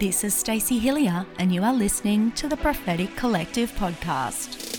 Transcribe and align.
This 0.00 0.24
is 0.24 0.34
Stacey 0.34 0.80
Hilliar, 0.80 1.26
and 1.38 1.54
you 1.54 1.62
are 1.62 1.74
listening 1.74 2.32
to 2.32 2.48
the 2.48 2.56
Prophetic 2.56 3.14
Collective 3.16 3.70
podcast. 3.72 4.69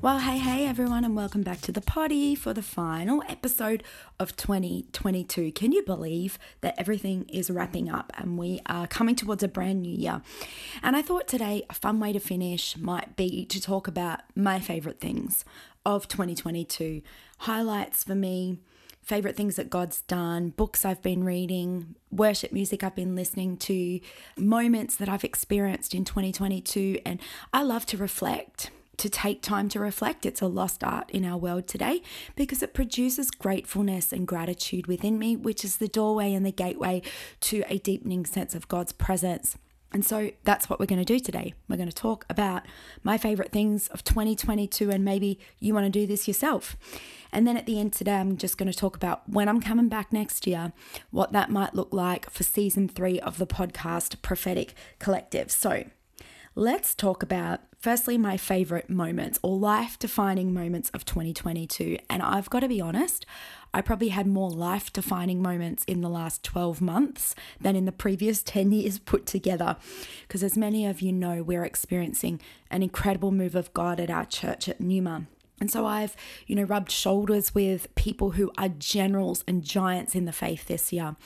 Well, 0.00 0.20
hey, 0.20 0.38
hey, 0.38 0.64
everyone, 0.64 1.04
and 1.04 1.16
welcome 1.16 1.42
back 1.42 1.60
to 1.62 1.72
the 1.72 1.80
potty 1.80 2.36
for 2.36 2.54
the 2.54 2.62
final 2.62 3.20
episode 3.28 3.82
of 4.20 4.36
2022. 4.36 5.50
Can 5.50 5.72
you 5.72 5.82
believe 5.82 6.38
that 6.60 6.76
everything 6.78 7.24
is 7.28 7.50
wrapping 7.50 7.90
up 7.90 8.12
and 8.16 8.38
we 8.38 8.60
are 8.66 8.86
coming 8.86 9.16
towards 9.16 9.42
a 9.42 9.48
brand 9.48 9.82
new 9.82 9.92
year? 9.92 10.22
And 10.84 10.94
I 10.94 11.02
thought 11.02 11.26
today 11.26 11.64
a 11.68 11.74
fun 11.74 11.98
way 11.98 12.12
to 12.12 12.20
finish 12.20 12.76
might 12.76 13.16
be 13.16 13.44
to 13.46 13.60
talk 13.60 13.88
about 13.88 14.20
my 14.36 14.60
favorite 14.60 15.00
things 15.00 15.44
of 15.84 16.06
2022, 16.06 17.02
highlights 17.38 18.04
for 18.04 18.14
me. 18.14 18.58
Favorite 19.02 19.34
things 19.34 19.56
that 19.56 19.68
God's 19.68 20.02
done, 20.02 20.50
books 20.50 20.84
I've 20.84 21.02
been 21.02 21.24
reading, 21.24 21.96
worship 22.12 22.52
music 22.52 22.84
I've 22.84 22.94
been 22.94 23.16
listening 23.16 23.56
to, 23.56 23.98
moments 24.36 24.94
that 24.94 25.08
I've 25.08 25.24
experienced 25.24 25.92
in 25.92 26.04
2022. 26.04 27.00
And 27.04 27.18
I 27.52 27.62
love 27.62 27.84
to 27.86 27.96
reflect 27.96 28.70
to 28.98 29.08
take 29.08 29.42
time 29.42 29.68
to 29.70 29.80
reflect. 29.80 30.26
It's 30.26 30.42
a 30.42 30.46
lost 30.46 30.84
art 30.84 31.10
in 31.10 31.24
our 31.24 31.38
world 31.38 31.66
today 31.66 32.02
because 32.36 32.62
it 32.62 32.74
produces 32.74 33.30
gratefulness 33.30 34.12
and 34.12 34.26
gratitude 34.26 34.86
within 34.86 35.18
me, 35.18 35.36
which 35.36 35.64
is 35.64 35.76
the 35.76 35.88
doorway 35.88 36.34
and 36.34 36.44
the 36.44 36.52
gateway 36.52 37.02
to 37.40 37.64
a 37.68 37.78
deepening 37.78 38.26
sense 38.26 38.54
of 38.54 38.68
God's 38.68 38.92
presence. 38.92 39.56
And 39.90 40.04
so 40.04 40.30
that's 40.44 40.68
what 40.68 40.78
we're 40.78 40.86
going 40.86 41.02
to 41.02 41.04
do 41.04 41.18
today. 41.18 41.54
We're 41.66 41.76
going 41.76 41.88
to 41.88 41.94
talk 41.94 42.26
about 42.28 42.64
my 43.02 43.16
favorite 43.16 43.52
things 43.52 43.88
of 43.88 44.04
2022, 44.04 44.90
and 44.90 45.02
maybe 45.02 45.38
you 45.60 45.72
want 45.72 45.86
to 45.86 45.90
do 45.90 46.06
this 46.06 46.28
yourself. 46.28 46.76
And 47.32 47.46
then 47.46 47.56
at 47.56 47.64
the 47.64 47.80
end 47.80 47.94
today, 47.94 48.16
I'm 48.16 48.36
just 48.36 48.58
going 48.58 48.70
to 48.70 48.76
talk 48.76 48.96
about 48.96 49.26
when 49.26 49.48
I'm 49.48 49.62
coming 49.62 49.88
back 49.88 50.12
next 50.12 50.46
year, 50.46 50.72
what 51.10 51.32
that 51.32 51.50
might 51.50 51.74
look 51.74 51.92
like 51.92 52.28
for 52.28 52.42
season 52.42 52.86
three 52.88 53.18
of 53.20 53.38
the 53.38 53.46
podcast 53.46 54.20
Prophetic 54.20 54.74
Collective. 54.98 55.50
So 55.50 55.84
let's 56.58 56.92
talk 56.92 57.22
about 57.22 57.60
firstly 57.78 58.18
my 58.18 58.36
favorite 58.36 58.90
moments 58.90 59.38
or 59.44 59.56
life 59.56 59.96
defining 59.96 60.52
moments 60.52 60.90
of 60.90 61.04
2022. 61.04 61.96
And 62.10 62.20
I've 62.20 62.50
got 62.50 62.60
to 62.60 62.68
be 62.68 62.80
honest, 62.80 63.24
I 63.72 63.80
probably 63.80 64.08
had 64.08 64.26
more 64.26 64.50
life 64.50 64.92
defining 64.92 65.40
moments 65.40 65.84
in 65.84 66.00
the 66.00 66.08
last 66.08 66.42
12 66.42 66.80
months 66.80 67.36
than 67.60 67.76
in 67.76 67.84
the 67.84 67.92
previous 67.92 68.42
10 68.42 68.72
years 68.72 68.98
put 68.98 69.24
together. 69.24 69.76
Because 70.22 70.42
as 70.42 70.56
many 70.56 70.84
of 70.84 71.00
you 71.00 71.12
know, 71.12 71.44
we're 71.44 71.64
experiencing 71.64 72.40
an 72.72 72.82
incredible 72.82 73.30
move 73.30 73.54
of 73.54 73.72
God 73.72 74.00
at 74.00 74.10
our 74.10 74.24
church 74.24 74.68
at 74.68 74.80
Neuma. 74.80 75.26
And 75.60 75.70
so 75.70 75.86
I've, 75.86 76.16
you 76.46 76.54
know, 76.56 76.62
rubbed 76.62 76.90
shoulders 76.90 77.54
with 77.54 77.92
people 77.94 78.30
who 78.32 78.50
are 78.58 78.68
generals 78.68 79.44
and 79.46 79.62
giants 79.62 80.14
in 80.14 80.24
the 80.24 80.32
faith 80.32 80.66
this 80.66 80.92
year. 80.92 81.16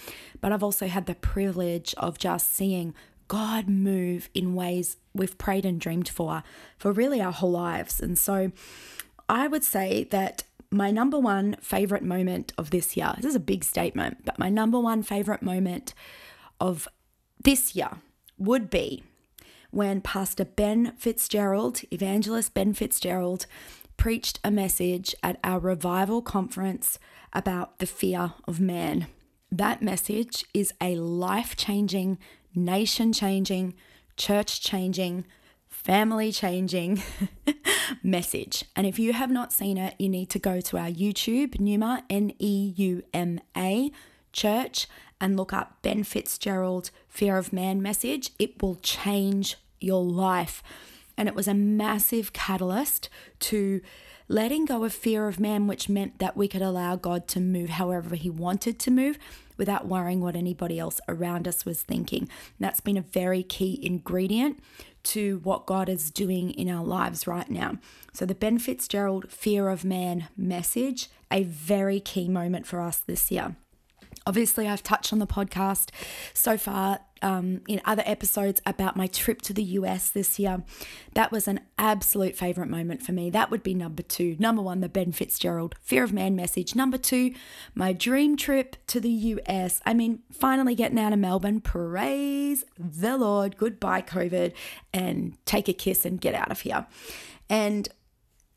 But 0.41 0.53
I've 0.53 0.63
also 0.63 0.89
had 0.89 1.07
the 1.07 1.15
privilege 1.15 1.95
of 1.99 2.19
just 2.19 2.53
seeing 2.53 2.95
God 3.33 3.67
move 3.67 4.29
in 4.35 4.55
ways 4.55 4.99
we've 5.15 5.39
prayed 5.39 5.65
and 5.65 5.81
dreamed 5.81 6.07
for 6.07 6.43
for 6.77 6.93
really 6.93 7.19
our 7.23 7.33
whole 7.33 7.53
lives. 7.53 7.99
And 7.99 8.19
so 8.19 8.53
I 9.27 9.49
would 9.49 9.65
say 9.65 10.05
that 10.11 10.45
my 10.71 10.91
number 10.91 11.19
one 11.19 11.57
favorite 11.59 12.03
moment 12.03 12.53
of 12.59 12.69
this 12.69 12.95
year, 12.95 13.15
this 13.17 13.25
is 13.25 13.35
a 13.35 13.41
big 13.41 13.65
statement, 13.65 14.27
but 14.27 14.39
my 14.39 14.51
number 14.51 14.79
one 14.79 15.03
favorite 15.03 15.41
moment 15.41 15.95
of 16.61 16.87
this 17.43 17.75
year 17.75 17.89
would 18.37 18.69
be 18.69 19.03
when 19.71 20.03
Pastor 20.03 20.45
Ben 20.45 20.93
Fitzgerald, 20.99 21.81
evangelist 21.91 22.53
Ben 22.53 22.75
Fitzgerald, 22.75 23.47
preached 23.97 24.41
a 24.45 24.51
message 24.51 25.15
at 25.23 25.41
our 25.43 25.59
revival 25.59 26.21
conference 26.21 26.99
about 27.33 27.79
the 27.79 27.87
fear 27.87 28.35
of 28.47 28.61
man. 28.61 29.07
That 29.51 29.81
message 29.81 30.45
is 30.53 30.75
a 30.83 30.97
life 30.97 31.57
changing 31.57 32.19
nation 32.55 33.13
changing, 33.13 33.75
church 34.17 34.61
changing, 34.61 35.25
family 35.69 36.31
changing 36.31 37.03
message. 38.03 38.65
And 38.77 38.87
if 38.87 38.99
you 38.99 39.13
have 39.13 39.31
not 39.31 39.53
seen 39.53 39.77
it, 39.79 39.95
you 39.99 40.09
need 40.09 40.31
to 40.31 40.39
go 40.39 40.61
to 40.61 40.79
our 40.79 40.89
YouTube, 40.89 41.57
Neuma, 41.57 42.03
N 42.09 42.33
E 42.39 42.73
U 42.77 43.03
M 43.13 43.41
A, 43.57 43.91
church, 44.33 44.87
and 45.21 45.37
look 45.37 45.53
up 45.53 45.79
Ben 45.83 46.05
Fitzgerald 46.05 46.91
Fear 47.09 47.37
of 47.37 47.53
Man 47.53 47.83
message. 47.83 48.31
It 48.39 48.63
will 48.63 48.77
change 48.77 49.57
your 49.81 50.05
life. 50.05 50.63
And 51.17 51.29
it 51.29 51.35
was 51.35 51.47
a 51.47 51.55
massive 51.55 52.33
catalyst 52.33 53.09
to 53.41 53.81
letting 54.29 54.65
go 54.65 54.85
of 54.85 54.95
fear 54.95 55.29
of 55.29 55.39
man, 55.39 55.67
which 55.67 55.89
meant 55.89 56.19
that 56.19 56.37
we 56.37 56.49
could 56.49 56.63
allow 56.63 56.97
God 56.97 57.29
to 57.29 57.41
move 57.41 57.71
however 57.71 58.15
He 58.15 58.31
wanted 58.31 58.79
to 58.81 58.91
move 58.91 59.19
without 59.57 59.87
worrying 59.87 60.21
what 60.21 60.37
anybody 60.37 60.79
else 60.79 61.01
around 61.09 61.47
us 61.47 61.65
was 61.65 61.83
thinking. 61.83 62.23
And 62.23 62.61
that's 62.61 62.81
been 62.81 62.97
a 62.97 63.03
very 63.03 63.43
key 63.43 63.79
ingredient 63.83 64.61
to 65.05 65.41
what 65.43 65.67
God 65.67 65.89
is 65.89 66.11
doing 66.11 66.51
in 66.51 66.69
our 66.69 66.85
lives 66.85 67.27
right 67.27 67.51
now. 67.51 67.79
So, 68.13 68.25
the 68.25 68.35
Ben 68.35 68.59
Fitzgerald 68.59 69.31
Fear 69.31 69.69
of 69.69 69.85
Man 69.85 70.29
message, 70.37 71.09
a 71.31 71.43
very 71.43 72.01
key 72.01 72.29
moment 72.29 72.67
for 72.67 72.81
us 72.81 72.99
this 72.99 73.31
year. 73.31 73.57
Obviously, 74.27 74.69
I've 74.69 74.83
touched 74.83 75.13
on 75.13 75.19
the 75.19 75.27
podcast 75.27 75.91
so 76.33 76.57
far 76.57 77.01
um, 77.23 77.63
in 77.69 77.81
other 77.85 78.03
episodes 78.05 78.61
about 78.67 78.97
my 78.97 79.07
trip 79.07 79.41
to 79.43 79.53
the 79.53 79.63
US 79.63 80.11
this 80.11 80.39
year. 80.39 80.63
That 81.15 81.33
was 81.33 81.49
an 81.49 81.61
absolute 81.79 82.37
favorite 82.37 82.69
moment 82.69 83.03
for 83.03 83.13
me. 83.13 83.31
That 83.31 83.51
would 83.51 83.63
be 83.63 83.75
number 83.75 84.03
two. 84.03 84.37
Number 84.39 84.63
one, 84.63 84.81
the 84.81 84.89
Ben 84.89 85.13
Fitzgerald 85.13 85.75
Fear 85.81 86.05
of 86.05 86.13
Man 86.13 86.37
message. 86.37 86.75
Number 86.75 86.99
two, 86.99 87.33
my 87.75 87.93
dream 87.93 88.37
trip 88.37 88.77
to 88.89 89.01
the 89.01 89.11
US. 89.11 89.81
I 89.87 89.95
mean, 89.95 90.21
finally 90.33 90.75
getting 90.75 90.99
out 90.99 91.13
of 91.13 91.19
Melbourne. 91.19 91.61
Praise 91.61 92.65
the 92.79 93.17
Lord. 93.17 93.57
Goodbye, 93.57 94.03
COVID, 94.03 94.53
and 94.93 95.37
take 95.47 95.69
a 95.69 95.73
kiss 95.73 96.05
and 96.05 96.21
get 96.21 96.35
out 96.35 96.51
of 96.51 96.61
here. 96.61 96.87
And 97.49 97.89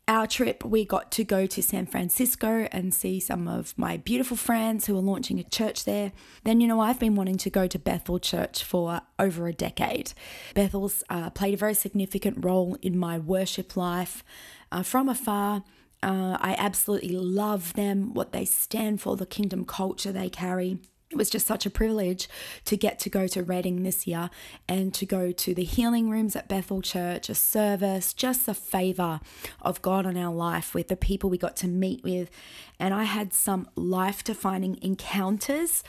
our 0.08 0.26
trip, 0.26 0.64
we 0.64 0.84
got 0.84 1.10
to 1.12 1.24
go 1.24 1.46
to 1.46 1.62
San 1.62 1.86
Francisco 1.86 2.68
and 2.70 2.94
see 2.94 3.18
some 3.18 3.48
of 3.48 3.76
my 3.76 3.96
beautiful 3.96 4.36
friends 4.36 4.86
who 4.86 4.96
are 4.96 5.00
launching 5.00 5.40
a 5.40 5.44
church 5.44 5.84
there. 5.84 6.12
Then, 6.44 6.60
you 6.60 6.68
know, 6.68 6.80
I've 6.80 7.00
been 7.00 7.16
wanting 7.16 7.38
to 7.38 7.50
go 7.50 7.66
to 7.66 7.78
Bethel 7.78 8.20
Church 8.20 8.62
for 8.62 9.00
over 9.18 9.48
a 9.48 9.52
decade. 9.52 10.12
Bethel's 10.54 11.02
uh, 11.10 11.30
played 11.30 11.54
a 11.54 11.56
very 11.56 11.74
significant 11.74 12.44
role 12.44 12.76
in 12.82 12.96
my 12.96 13.18
worship 13.18 13.76
life 13.76 14.22
uh, 14.70 14.84
from 14.84 15.08
afar. 15.08 15.64
Uh, 16.02 16.38
I 16.40 16.54
absolutely 16.56 17.16
love 17.16 17.72
them, 17.72 18.14
what 18.14 18.30
they 18.30 18.44
stand 18.44 19.00
for, 19.00 19.16
the 19.16 19.26
kingdom 19.26 19.64
culture 19.64 20.12
they 20.12 20.28
carry 20.28 20.78
it 21.10 21.16
was 21.16 21.30
just 21.30 21.46
such 21.46 21.64
a 21.64 21.70
privilege 21.70 22.28
to 22.64 22.76
get 22.76 22.98
to 23.00 23.10
go 23.10 23.28
to 23.28 23.42
Redding 23.42 23.84
this 23.84 24.08
year 24.08 24.28
and 24.68 24.92
to 24.94 25.06
go 25.06 25.30
to 25.30 25.54
the 25.54 25.62
healing 25.62 26.10
rooms 26.10 26.34
at 26.34 26.48
Bethel 26.48 26.82
Church, 26.82 27.28
a 27.28 27.34
service, 27.34 28.12
just 28.12 28.48
a 28.48 28.54
favor 28.54 29.20
of 29.62 29.80
God 29.82 30.04
on 30.04 30.16
our 30.16 30.34
life 30.34 30.74
with 30.74 30.88
the 30.88 30.96
people 30.96 31.30
we 31.30 31.38
got 31.38 31.54
to 31.56 31.68
meet 31.68 32.02
with. 32.02 32.28
And 32.80 32.92
I 32.92 33.04
had 33.04 33.32
some 33.32 33.68
life 33.76 34.24
defining 34.24 34.78
encounters 34.82 35.84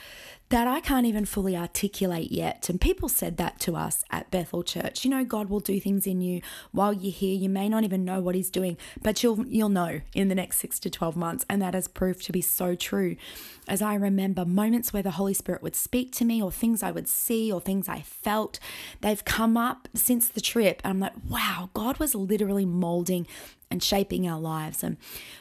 that 0.50 0.66
I 0.66 0.80
can't 0.80 1.04
even 1.04 1.24
fully 1.24 1.56
articulate 1.56 2.32
yet. 2.32 2.68
And 2.70 2.80
people 2.80 3.08
said 3.08 3.36
that 3.36 3.60
to 3.60 3.76
us 3.76 4.04
at 4.10 4.30
Bethel 4.30 4.62
Church. 4.62 5.04
You 5.04 5.10
know, 5.10 5.24
God 5.24 5.50
will 5.50 5.60
do 5.60 5.78
things 5.78 6.06
in 6.06 6.20
you 6.20 6.40
while 6.72 6.92
you're 6.92 7.12
here. 7.12 7.36
You 7.36 7.48
may 7.48 7.68
not 7.68 7.84
even 7.84 8.04
know 8.04 8.20
what 8.20 8.34
He's 8.34 8.50
doing, 8.50 8.78
but 9.02 9.22
you'll 9.22 9.46
you'll 9.46 9.68
know 9.68 10.00
in 10.14 10.28
the 10.28 10.34
next 10.34 10.58
six 10.58 10.78
to 10.80 10.90
twelve 10.90 11.16
months. 11.16 11.44
And 11.50 11.60
that 11.60 11.74
has 11.74 11.88
proved 11.88 12.24
to 12.26 12.32
be 12.32 12.40
so 12.40 12.74
true. 12.74 13.16
As 13.68 13.82
I 13.82 13.94
remember 13.94 14.44
moments 14.44 14.92
where 14.92 15.02
the 15.02 15.12
Holy 15.12 15.34
Spirit 15.34 15.62
would 15.62 15.76
speak 15.76 16.12
to 16.14 16.24
me, 16.24 16.42
or 16.42 16.50
things 16.50 16.82
I 16.82 16.90
would 16.90 17.06
see, 17.08 17.52
or 17.52 17.60
things 17.60 17.88
I 17.88 18.00
felt, 18.00 18.58
they've 19.00 19.24
come 19.24 19.56
up 19.56 19.88
since 19.94 20.28
the 20.28 20.40
trip. 20.40 20.80
And 20.82 20.92
I'm 20.92 21.00
like, 21.00 21.12
wow, 21.28 21.70
God 21.74 21.98
was 21.98 22.14
literally 22.14 22.66
molding 22.66 23.26
and 23.70 23.82
shaping 23.82 24.26
our 24.26 24.40
lives. 24.40 24.82
And 24.82 24.96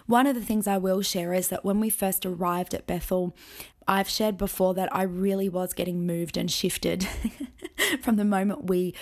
one 0.05 0.27
of 0.27 0.35
the 0.35 0.43
things 0.43 0.67
I 0.67 0.77
will 0.77 1.01
share 1.01 1.33
is 1.33 1.47
that 1.47 1.65
when 1.65 1.79
we 1.79 1.89
first 1.89 2.25
arrived 2.25 2.73
at 2.73 2.85
Bethel, 2.85 3.35
I've 3.87 4.09
shared 4.09 4.37
before 4.37 4.73
that 4.73 4.93
I 4.93 5.03
really 5.03 5.47
was 5.47 5.73
getting 5.73 6.05
moved 6.05 6.35
and 6.35 6.51
shifted 6.51 7.07
from 8.01 8.17
the 8.17 8.25
moment 8.25 8.65
we 8.65 8.93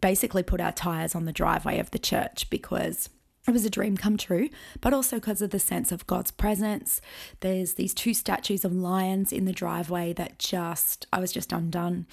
basically 0.00 0.42
put 0.42 0.60
our 0.60 0.72
tires 0.72 1.14
on 1.14 1.24
the 1.24 1.32
driveway 1.32 1.78
of 1.78 1.90
the 1.90 1.98
church 1.98 2.48
because 2.50 3.08
it 3.50 3.52
was 3.52 3.64
a 3.64 3.70
dream 3.70 3.96
come 3.96 4.16
true, 4.16 4.48
but 4.80 4.94
also 4.94 5.16
because 5.16 5.42
of 5.42 5.50
the 5.50 5.58
sense 5.58 5.90
of 5.90 6.06
God's 6.06 6.30
presence. 6.30 7.00
There's 7.40 7.74
these 7.74 7.92
two 7.92 8.14
statues 8.14 8.64
of 8.64 8.72
lions 8.72 9.32
in 9.32 9.44
the 9.44 9.52
driveway 9.52 10.12
that 10.12 10.38
just, 10.38 11.08
I 11.12 11.18
was 11.18 11.32
just 11.32 11.52
undone. 11.52 12.06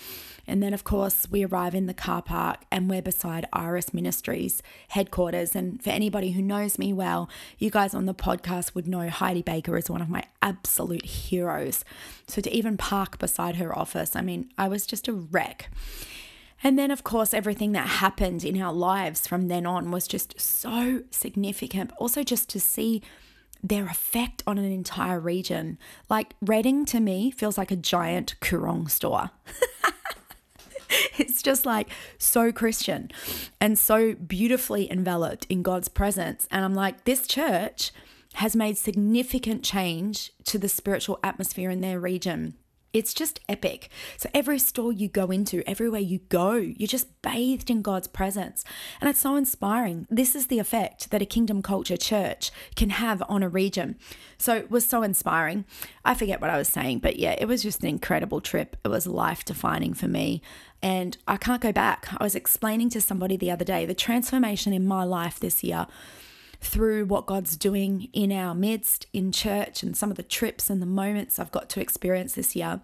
And 0.48 0.64
then, 0.64 0.74
of 0.74 0.84
course, 0.84 1.28
we 1.30 1.46
arrive 1.46 1.76
in 1.76 1.86
the 1.86 1.94
car 1.94 2.24
park 2.24 2.62
and 2.72 2.90
we're 2.90 3.04
beside 3.04 3.48
Iris 3.54 3.94
Ministries 3.94 4.64
headquarters. 4.88 5.56
And 5.56 5.82
for 5.84 5.92
anybody 5.92 6.32
who 6.32 6.42
knows 6.42 6.80
me 6.80 6.92
well, 6.92 7.30
you 7.60 7.70
guys 7.70 7.94
on 7.94 8.08
the 8.08 8.16
podcast 8.16 8.74
would 8.74 8.88
know 8.88 9.08
Heidi 9.08 9.44
Baker 9.44 9.78
is 9.78 9.92
one 9.92 10.02
of 10.02 10.10
my 10.10 10.24
absolute 10.42 11.06
heroes. 11.06 11.86
So 12.28 12.42
to 12.42 12.52
even 12.52 12.78
park 12.78 13.20
beside 13.20 13.58
her 13.58 13.78
office, 13.78 14.16
I 14.16 14.22
mean, 14.22 14.50
I 14.58 14.68
was 14.68 14.88
just 14.88 15.08
a 15.08 15.14
wreck. 15.14 15.70
And 16.64 16.78
then, 16.78 16.92
of 16.92 17.04
course, 17.04 17.34
everything 17.34 17.74
that 17.74 17.88
happened 17.88 18.44
in 18.44 18.60
our 18.62 18.74
lives 18.74 19.28
from 19.28 19.48
then 19.48 19.66
on 19.66 19.92
was 19.92 20.08
just 20.08 20.40
so 20.40 21.04
significant. 21.12 21.92
Also, 21.98 22.24
just 22.24 22.50
to 22.50 22.60
see 22.60 23.02
their 23.64 23.86
effect 23.86 24.44
on 24.48 24.58
an 24.58 24.72
entire 24.72 25.20
region. 25.20 25.78
Like, 26.10 26.36
Redding 26.42 26.86
to 26.86 27.00
me 27.00 27.32
feels 27.32 27.58
like 27.58 27.72
a 27.72 27.76
giant 27.76 28.36
Koorong 28.40 28.90
store. 28.90 29.32
it's 31.18 31.42
just 31.42 31.66
like 31.66 31.90
so 32.18 32.52
Christian 32.52 33.12
and 33.60 33.78
so 33.78 34.16
beautifully 34.16 34.92
enveloped 34.92 35.46
in 35.50 35.64
God's 35.64 35.90
presence. 35.90 36.48
And 36.52 36.64
I'm 36.64 36.76
like, 36.76 37.04
this 37.04 37.28
church 37.28 37.92
has 38.36 38.56
made 38.56 38.78
significant 38.78 39.64
change 39.64 40.32
to 40.46 40.58
the 40.58 40.70
spiritual 40.70 41.20
atmosphere 41.24 41.70
in 41.70 41.82
their 41.82 42.00
region. 42.00 42.56
It's 42.94 43.14
just 43.14 43.40
epic. 43.50 43.90
So, 44.18 44.30
every 44.34 44.60
store 44.60 44.92
you 44.92 45.08
go 45.08 45.30
into, 45.32 45.68
everywhere 45.70 46.02
you 46.02 46.20
go, 46.30 46.56
you're 46.56 46.88
just 46.88 47.22
bathed 47.22 47.70
in 47.70 47.82
God's 47.82 48.08
presence. 48.08 48.64
And 49.00 49.10
it's 49.10 49.20
so 49.20 49.36
inspiring. 49.36 50.08
This 50.10 50.36
is 50.36 50.48
the 50.48 50.60
effect 50.60 51.12
that 51.12 51.22
a 51.22 51.26
kingdom 51.26 51.62
culture 51.62 51.98
church 51.98 52.52
can 52.76 52.90
have 52.92 53.22
on 53.28 53.44
a 53.44 53.50
region. 53.50 53.98
So, 54.38 54.56
it 54.56 54.72
was 54.72 54.88
so 54.88 55.04
inspiring. 55.04 55.66
I 56.06 56.14
forget 56.14 56.42
what 56.42 56.50
I 56.50 56.58
was 56.58 56.70
saying, 56.70 57.00
but 57.00 57.18
yeah, 57.18 57.36
it 57.38 57.48
was 57.48 57.64
just 57.64 57.82
an 57.82 57.90
incredible 57.90 58.42
trip. 58.42 58.78
It 58.84 58.90
was 58.90 59.06
life 59.06 59.44
defining 59.44 59.94
for 59.94 60.08
me. 60.08 60.42
And 60.82 61.18
I 61.28 61.38
can't 61.38 61.62
go 61.62 61.72
back. 61.72 62.08
I 62.18 62.24
was 62.24 62.36
explaining 62.36 62.90
to 62.92 63.02
somebody 63.02 63.36
the 63.36 63.52
other 63.52 63.66
day 63.66 63.86
the 63.86 63.96
transformation 63.96 64.74
in 64.74 64.88
my 64.88 65.04
life 65.04 65.40
this 65.40 65.64
year 65.64 65.88
through 66.62 67.06
what 67.06 67.26
God's 67.26 67.56
doing 67.56 68.10
in 68.14 68.32
our 68.32 68.56
midst 68.56 69.06
in 69.14 69.32
church 69.32 69.84
and 69.84 69.96
some 69.96 70.12
of 70.12 70.18
the 70.18 70.24
trips 70.24 70.70
and 70.70 70.82
the 70.82 70.88
moments 70.88 71.40
I've 71.40 71.52
got 71.52 71.70
to 71.70 71.82
experience 71.82 72.34
this 72.34 72.56
year. 72.56 72.82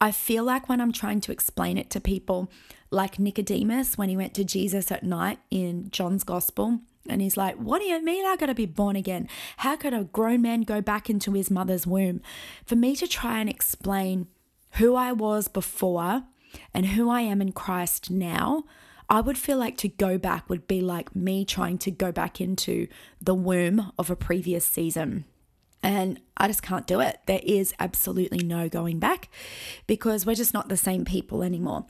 I 0.00 0.10
feel 0.10 0.44
like 0.44 0.68
when 0.68 0.80
I'm 0.80 0.92
trying 0.92 1.20
to 1.22 1.32
explain 1.32 1.78
it 1.78 1.90
to 1.90 2.00
people, 2.00 2.50
like 2.90 3.18
Nicodemus 3.18 3.96
when 3.96 4.08
he 4.08 4.16
went 4.16 4.34
to 4.34 4.44
Jesus 4.44 4.90
at 4.90 5.02
night 5.02 5.38
in 5.50 5.90
John's 5.90 6.24
Gospel, 6.24 6.80
and 7.08 7.20
he's 7.20 7.36
like, 7.36 7.56
What 7.56 7.80
do 7.80 7.86
you 7.86 8.02
mean 8.02 8.24
I 8.24 8.36
got 8.36 8.46
to 8.46 8.54
be 8.54 8.66
born 8.66 8.96
again? 8.96 9.28
How 9.58 9.76
could 9.76 9.92
a 9.92 10.04
grown 10.04 10.42
man 10.42 10.62
go 10.62 10.80
back 10.80 11.10
into 11.10 11.32
his 11.32 11.50
mother's 11.50 11.86
womb? 11.86 12.22
For 12.64 12.76
me 12.76 12.96
to 12.96 13.06
try 13.06 13.40
and 13.40 13.48
explain 13.48 14.26
who 14.72 14.94
I 14.94 15.12
was 15.12 15.48
before 15.48 16.24
and 16.72 16.86
who 16.86 17.10
I 17.10 17.20
am 17.20 17.42
in 17.42 17.52
Christ 17.52 18.10
now, 18.10 18.64
I 19.08 19.20
would 19.20 19.38
feel 19.38 19.58
like 19.58 19.76
to 19.78 19.88
go 19.88 20.18
back 20.18 20.48
would 20.48 20.66
be 20.66 20.80
like 20.80 21.14
me 21.14 21.44
trying 21.44 21.78
to 21.78 21.90
go 21.90 22.12
back 22.12 22.40
into 22.40 22.86
the 23.20 23.34
womb 23.34 23.92
of 23.98 24.10
a 24.10 24.16
previous 24.16 24.64
season. 24.64 25.24
And 25.82 26.20
I 26.36 26.48
just 26.48 26.62
can't 26.62 26.86
do 26.86 27.00
it. 27.00 27.20
There 27.26 27.42
is 27.42 27.74
absolutely 27.78 28.38
no 28.38 28.68
going 28.70 28.98
back 28.98 29.28
because 29.86 30.24
we're 30.24 30.34
just 30.34 30.54
not 30.54 30.70
the 30.70 30.78
same 30.78 31.04
people 31.04 31.42
anymore. 31.42 31.84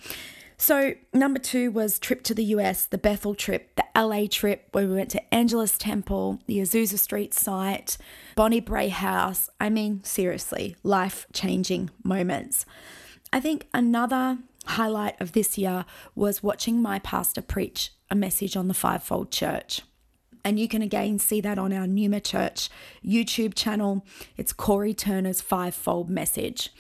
So, 0.56 0.94
number 1.12 1.38
two 1.38 1.70
was 1.70 1.99
trip 1.99 2.22
to 2.25 2.34
the 2.34 2.44
US, 2.44 2.87
the 2.87 2.99
Bethel 2.99 3.34
trip, 3.34 3.76
the 3.76 3.84
LA 4.00 4.26
trip, 4.28 4.69
where 4.72 4.87
we 4.87 4.94
went 4.94 5.10
to 5.10 5.34
Angelus 5.34 5.76
Temple, 5.76 6.40
the 6.46 6.58
Azusa 6.58 6.99
Street 6.99 7.34
site, 7.34 7.96
Bonnie 8.37 8.60
Brae 8.60 8.88
House. 8.88 9.50
I 9.60 9.69
mean, 9.69 10.02
seriously, 10.05 10.76
life 10.82 11.26
changing 11.32 11.90
moments. 12.02 12.67
I 13.32 13.40
think 13.40 13.67
another 13.75 14.38
highlight 14.66 15.20
of 15.20 15.32
this 15.32 15.56
year 15.58 15.84
was 16.14 16.43
watching 16.43 16.81
my 16.81 16.99
pastor 16.99 17.43
preach 17.43 17.93
a 18.11 18.14
message 18.14 18.56
on 18.56 18.69
the 18.69 18.75
fivefold 18.75 19.31
church. 19.31 19.82
And 20.44 20.61
you 20.61 20.69
can 20.69 20.82
again 20.82 21.19
see 21.19 21.40
that 21.40 21.58
on 21.58 21.72
our 21.72 21.87
Neuma 21.87 22.22
Church 22.22 22.69
YouTube 23.05 23.55
channel. 23.55 24.05
It's 24.37 24.52
Corey 24.52 24.93
Turner's 24.93 25.40
fivefold 25.40 26.11
message. 26.11 26.70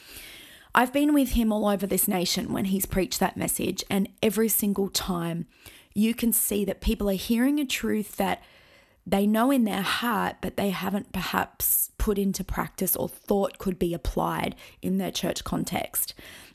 I've 0.74 0.92
been 0.92 1.14
with 1.14 1.30
him 1.30 1.52
all 1.52 1.66
over 1.66 1.86
this 1.86 2.08
nation 2.08 2.52
when 2.52 2.66
he's 2.66 2.84
preached 2.84 3.20
that 3.20 3.36
message, 3.36 3.84
and 3.88 4.08
every 4.22 4.48
single 4.48 4.88
time 4.88 5.46
you 5.94 6.14
can 6.14 6.32
see 6.32 6.64
that 6.64 6.80
people 6.80 7.08
are 7.08 7.14
hearing 7.14 7.60
a 7.60 7.64
truth 7.64 8.16
that 8.16 8.42
they 9.06 9.26
know 9.26 9.50
in 9.50 9.64
their 9.64 9.82
heart, 9.82 10.36
but 10.40 10.56
they 10.56 10.70
haven't 10.70 11.12
perhaps 11.12 11.92
put 11.96 12.18
into 12.18 12.42
practice 12.42 12.96
or 12.96 13.08
thought 13.08 13.58
could 13.58 13.78
be 13.78 13.94
applied 13.94 14.56
in 14.82 14.98
their 14.98 15.12
church 15.12 15.44
context. 15.44 16.14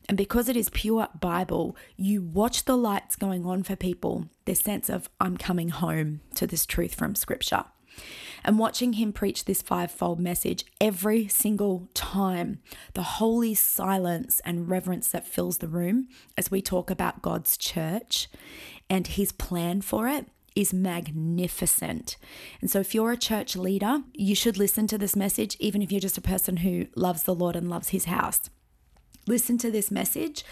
And 0.10 0.18
because 0.18 0.50
it 0.50 0.58
is 0.58 0.72
pure 0.72 1.08
Bible, 1.22 1.78
you 1.96 2.24
watch 2.24 2.66
the 2.66 2.76
lights 2.76 3.16
going 3.16 3.46
on 3.46 3.62
for 3.62 3.76
people, 3.76 4.28
this 4.46 4.60
sense 4.60 4.90
of, 4.90 5.08
I'm 5.22 5.38
coming 5.38 5.70
home 5.70 6.22
to 6.34 6.48
this 6.48 6.66
truth 6.66 6.96
from 6.96 7.14
Scripture. 7.14 7.66
And 8.44 8.58
watching 8.58 8.94
him 8.94 9.14
preach 9.14 9.46
this 9.46 9.62
fivefold 9.62 10.20
message 10.20 10.66
every 10.82 11.28
single 11.28 11.90
time, 11.94 12.60
the 12.96 13.04
holy 13.04 13.54
silence 13.54 14.42
and 14.44 14.68
reverence 14.68 15.10
that 15.10 15.28
fills 15.28 15.60
the 15.60 15.68
room 15.68 16.08
as 16.36 16.50
we 16.50 16.60
talk 16.60 16.90
about 16.90 17.22
God's 17.22 17.56
church 17.56 18.30
and 18.90 19.06
his 19.06 19.32
plan 19.32 19.82
for 19.82 20.08
it 20.08 20.26
is 20.56 20.74
magnificent. 20.74 22.18
And 22.62 22.72
so, 22.72 22.80
if 22.80 22.96
you're 22.96 23.12
a 23.12 23.18
church 23.18 23.56
leader, 23.56 24.00
you 24.16 24.34
should 24.34 24.58
listen 24.58 24.88
to 24.88 24.98
this 24.98 25.16
message, 25.16 25.56
even 25.60 25.84
if 25.84 25.92
you're 25.92 26.02
just 26.02 26.18
a 26.18 26.22
person 26.22 26.58
who 26.58 26.88
loves 26.96 27.24
the 27.24 27.36
Lord 27.36 27.56
and 27.56 27.70
loves 27.70 27.90
his 27.90 28.06
house 28.06 28.50
listen 29.28 29.58
to 29.60 29.72
this 29.72 29.92
message. 29.92 30.44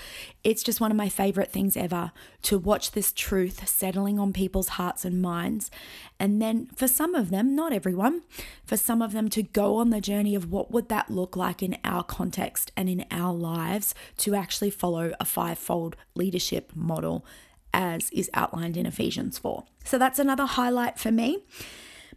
It's 0.43 0.63
just 0.63 0.79
one 0.79 0.91
of 0.91 0.97
my 0.97 1.09
favorite 1.09 1.51
things 1.51 1.75
ever 1.75 2.11
to 2.43 2.57
watch 2.57 2.91
this 2.91 3.11
truth 3.11 3.67
settling 3.67 4.19
on 4.19 4.33
people's 4.33 4.69
hearts 4.69 5.03
and 5.03 5.21
minds. 5.21 5.71
And 6.19 6.41
then 6.41 6.67
for 6.75 6.87
some 6.87 7.15
of 7.15 7.29
them, 7.29 7.55
not 7.55 7.73
everyone, 7.73 8.21
for 8.65 8.77
some 8.77 9.01
of 9.01 9.13
them 9.13 9.29
to 9.29 9.43
go 9.43 9.77
on 9.77 9.89
the 9.89 10.01
journey 10.01 10.35
of 10.35 10.51
what 10.51 10.71
would 10.71 10.89
that 10.89 11.09
look 11.09 11.35
like 11.35 11.63
in 11.63 11.77
our 11.83 12.03
context 12.03 12.71
and 12.77 12.87
in 12.87 13.05
our 13.11 13.33
lives 13.33 13.95
to 14.17 14.35
actually 14.35 14.69
follow 14.69 15.13
a 15.19 15.25
fivefold 15.25 15.95
leadership 16.15 16.71
model 16.75 17.25
as 17.73 18.09
is 18.11 18.29
outlined 18.33 18.77
in 18.77 18.85
Ephesians 18.85 19.37
4. 19.37 19.63
So 19.83 19.97
that's 19.97 20.19
another 20.19 20.45
highlight 20.45 20.97
for 20.97 21.11
me. 21.11 21.43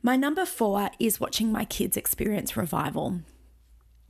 My 0.02 0.16
number 0.16 0.46
4 0.46 0.90
is 0.98 1.20
watching 1.20 1.52
my 1.52 1.64
kids 1.64 1.96
experience 1.96 2.56
revival. 2.56 3.20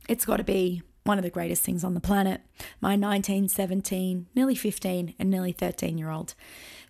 It's 0.07 0.25
got 0.25 0.37
to 0.37 0.43
be 0.43 0.81
one 1.03 1.17
of 1.17 1.23
the 1.23 1.29
greatest 1.29 1.63
things 1.63 1.83
on 1.83 1.93
the 1.93 1.99
planet. 1.99 2.41
My 2.79 2.95
19, 2.95 3.47
17, 3.47 4.27
nearly 4.35 4.55
15, 4.55 5.15
and 5.17 5.29
nearly 5.29 5.51
13 5.51 5.97
year 5.97 6.09
old. 6.09 6.35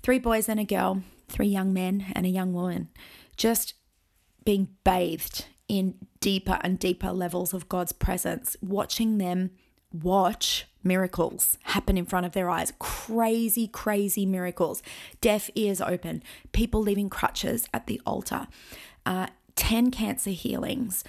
Three 0.04 0.19
boys 0.19 0.50
and 0.50 0.60
a 0.60 0.66
girl, 0.66 1.04
three 1.30 1.48
young 1.48 1.74
men 1.74 2.08
and 2.13 2.25
a 2.25 2.30
young 2.30 2.54
woman, 2.54 2.90
just 3.38 3.75
being 4.44 4.69
bathed 4.84 5.46
in 5.68 5.96
deeper 6.19 6.60
and 6.62 6.78
deeper 6.78 7.12
levels 7.12 7.54
of 7.54 7.69
God's 7.69 7.94
presence, 7.94 8.58
watching 8.62 9.18
them 9.18 9.52
watch 9.94 10.68
miracles 10.84 11.57
happen 11.64 11.98
in 11.98 12.06
front 12.06 12.25
of 12.25 12.34
their 12.34 12.50
eyes. 12.50 12.74
Crazy, 12.80 13.68
crazy 13.68 14.25
miracles. 14.25 14.81
Deaf 15.22 15.50
ears 15.56 15.80
open, 15.80 16.24
people 16.52 16.81
leaving 16.81 17.10
crutches 17.10 17.68
at 17.74 17.88
the 17.88 18.02
altar, 18.06 18.47
uh, 19.06 19.28
10 19.56 19.92
cancer 19.92 20.31
healings 20.31 21.04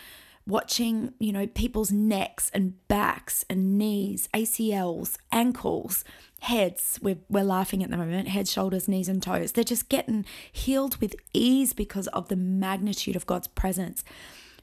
watching, 0.46 1.14
you 1.18 1.32
know, 1.32 1.46
people's 1.46 1.92
necks 1.92 2.50
and 2.52 2.86
backs 2.88 3.44
and 3.48 3.78
knees, 3.78 4.28
ACLs, 4.34 5.16
ankles, 5.30 6.04
heads. 6.40 6.98
We're, 7.02 7.18
we're 7.28 7.44
laughing 7.44 7.82
at 7.82 7.90
the 7.90 7.96
moment 7.96 8.28
head, 8.28 8.48
shoulders, 8.48 8.88
knees, 8.88 9.08
and 9.08 9.22
toes. 9.22 9.52
They're 9.52 9.64
just 9.64 9.88
getting 9.88 10.24
healed 10.50 10.96
with 10.96 11.14
ease 11.32 11.72
because 11.72 12.08
of 12.08 12.28
the 12.28 12.36
magnitude 12.36 13.16
of 13.16 13.26
God's 13.26 13.48
presence. 13.48 14.04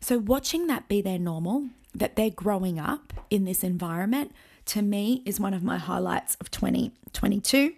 So, 0.02 0.18
watching 0.18 0.68
that 0.68 0.88
be 0.88 1.02
their 1.02 1.20
normal, 1.20 1.70
that 1.94 2.16
they're 2.16 2.30
growing 2.30 2.80
up 2.80 3.14
in 3.30 3.46
this 3.46 3.64
environment, 3.64 4.34
to 4.66 4.82
me 4.82 5.24
is 5.26 5.40
one 5.40 5.54
of 5.54 5.64
my 5.64 5.78
highlights 5.78 6.36
of 6.36 6.52
2022. 6.52 7.74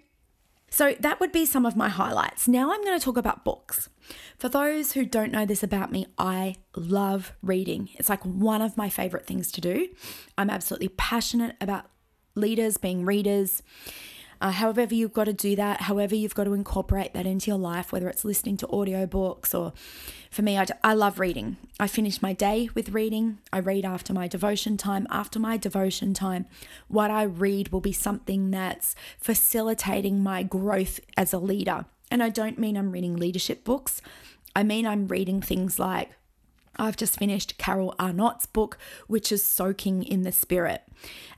So, 0.73 0.95
that 0.99 1.19
would 1.19 1.31
be 1.31 1.45
some 1.45 1.65
of 1.65 1.75
my 1.75 1.89
highlights. 1.89 2.47
Now, 2.47 2.71
I'm 2.71 2.83
going 2.83 2.97
to 2.97 3.03
talk 3.03 3.17
about 3.17 3.43
books. 3.43 3.89
For 4.37 4.49
those 4.49 4.93
who 4.93 5.05
don't 5.05 5.31
know 5.31 5.45
this 5.45 5.61
about 5.61 5.91
me, 5.91 6.07
I 6.17 6.55
love 6.75 7.33
reading. 7.43 7.89
It's 7.95 8.09
like 8.09 8.23
one 8.23 8.61
of 8.61 8.77
my 8.77 8.89
favorite 8.89 9.27
things 9.27 9.51
to 9.51 9.61
do. 9.61 9.89
I'm 10.37 10.49
absolutely 10.49 10.87
passionate 10.87 11.55
about 11.61 11.85
leaders 12.35 12.77
being 12.77 13.05
readers. 13.05 13.61
Uh, 14.41 14.49
however, 14.49 14.95
you've 14.95 15.13
got 15.13 15.25
to 15.25 15.33
do 15.33 15.55
that, 15.55 15.81
however, 15.81 16.15
you've 16.15 16.33
got 16.33 16.45
to 16.45 16.53
incorporate 16.53 17.13
that 17.13 17.27
into 17.27 17.51
your 17.51 17.59
life, 17.59 17.91
whether 17.91 18.09
it's 18.09 18.25
listening 18.25 18.57
to 18.57 18.67
audiobooks 18.67 19.57
or 19.57 19.71
for 20.31 20.41
me, 20.41 20.57
I, 20.57 20.65
I 20.83 20.93
love 20.93 21.19
reading. 21.19 21.57
I 21.79 21.87
finish 21.87 22.21
my 22.21 22.33
day 22.33 22.69
with 22.73 22.89
reading. 22.89 23.39
I 23.53 23.59
read 23.59 23.85
after 23.85 24.13
my 24.13 24.27
devotion 24.27 24.77
time. 24.77 25.05
After 25.09 25.39
my 25.39 25.57
devotion 25.57 26.13
time, 26.13 26.45
what 26.87 27.11
I 27.11 27.23
read 27.23 27.69
will 27.69 27.81
be 27.81 27.91
something 27.91 28.49
that's 28.49 28.95
facilitating 29.19 30.23
my 30.23 30.41
growth 30.41 31.01
as 31.15 31.33
a 31.33 31.39
leader. 31.39 31.85
And 32.09 32.23
I 32.23 32.29
don't 32.29 32.57
mean 32.57 32.77
I'm 32.77 32.91
reading 32.91 33.17
leadership 33.17 33.63
books, 33.63 34.01
I 34.55 34.63
mean 34.63 34.87
I'm 34.87 35.07
reading 35.07 35.41
things 35.41 35.77
like 35.77 36.09
I've 36.77 36.97
just 36.97 37.19
finished 37.19 37.57
Carol 37.57 37.93
Arnott's 37.99 38.45
book, 38.45 38.77
which 39.07 39.31
is 39.31 39.43
Soaking 39.43 40.03
in 40.03 40.23
the 40.23 40.31
Spirit. 40.31 40.83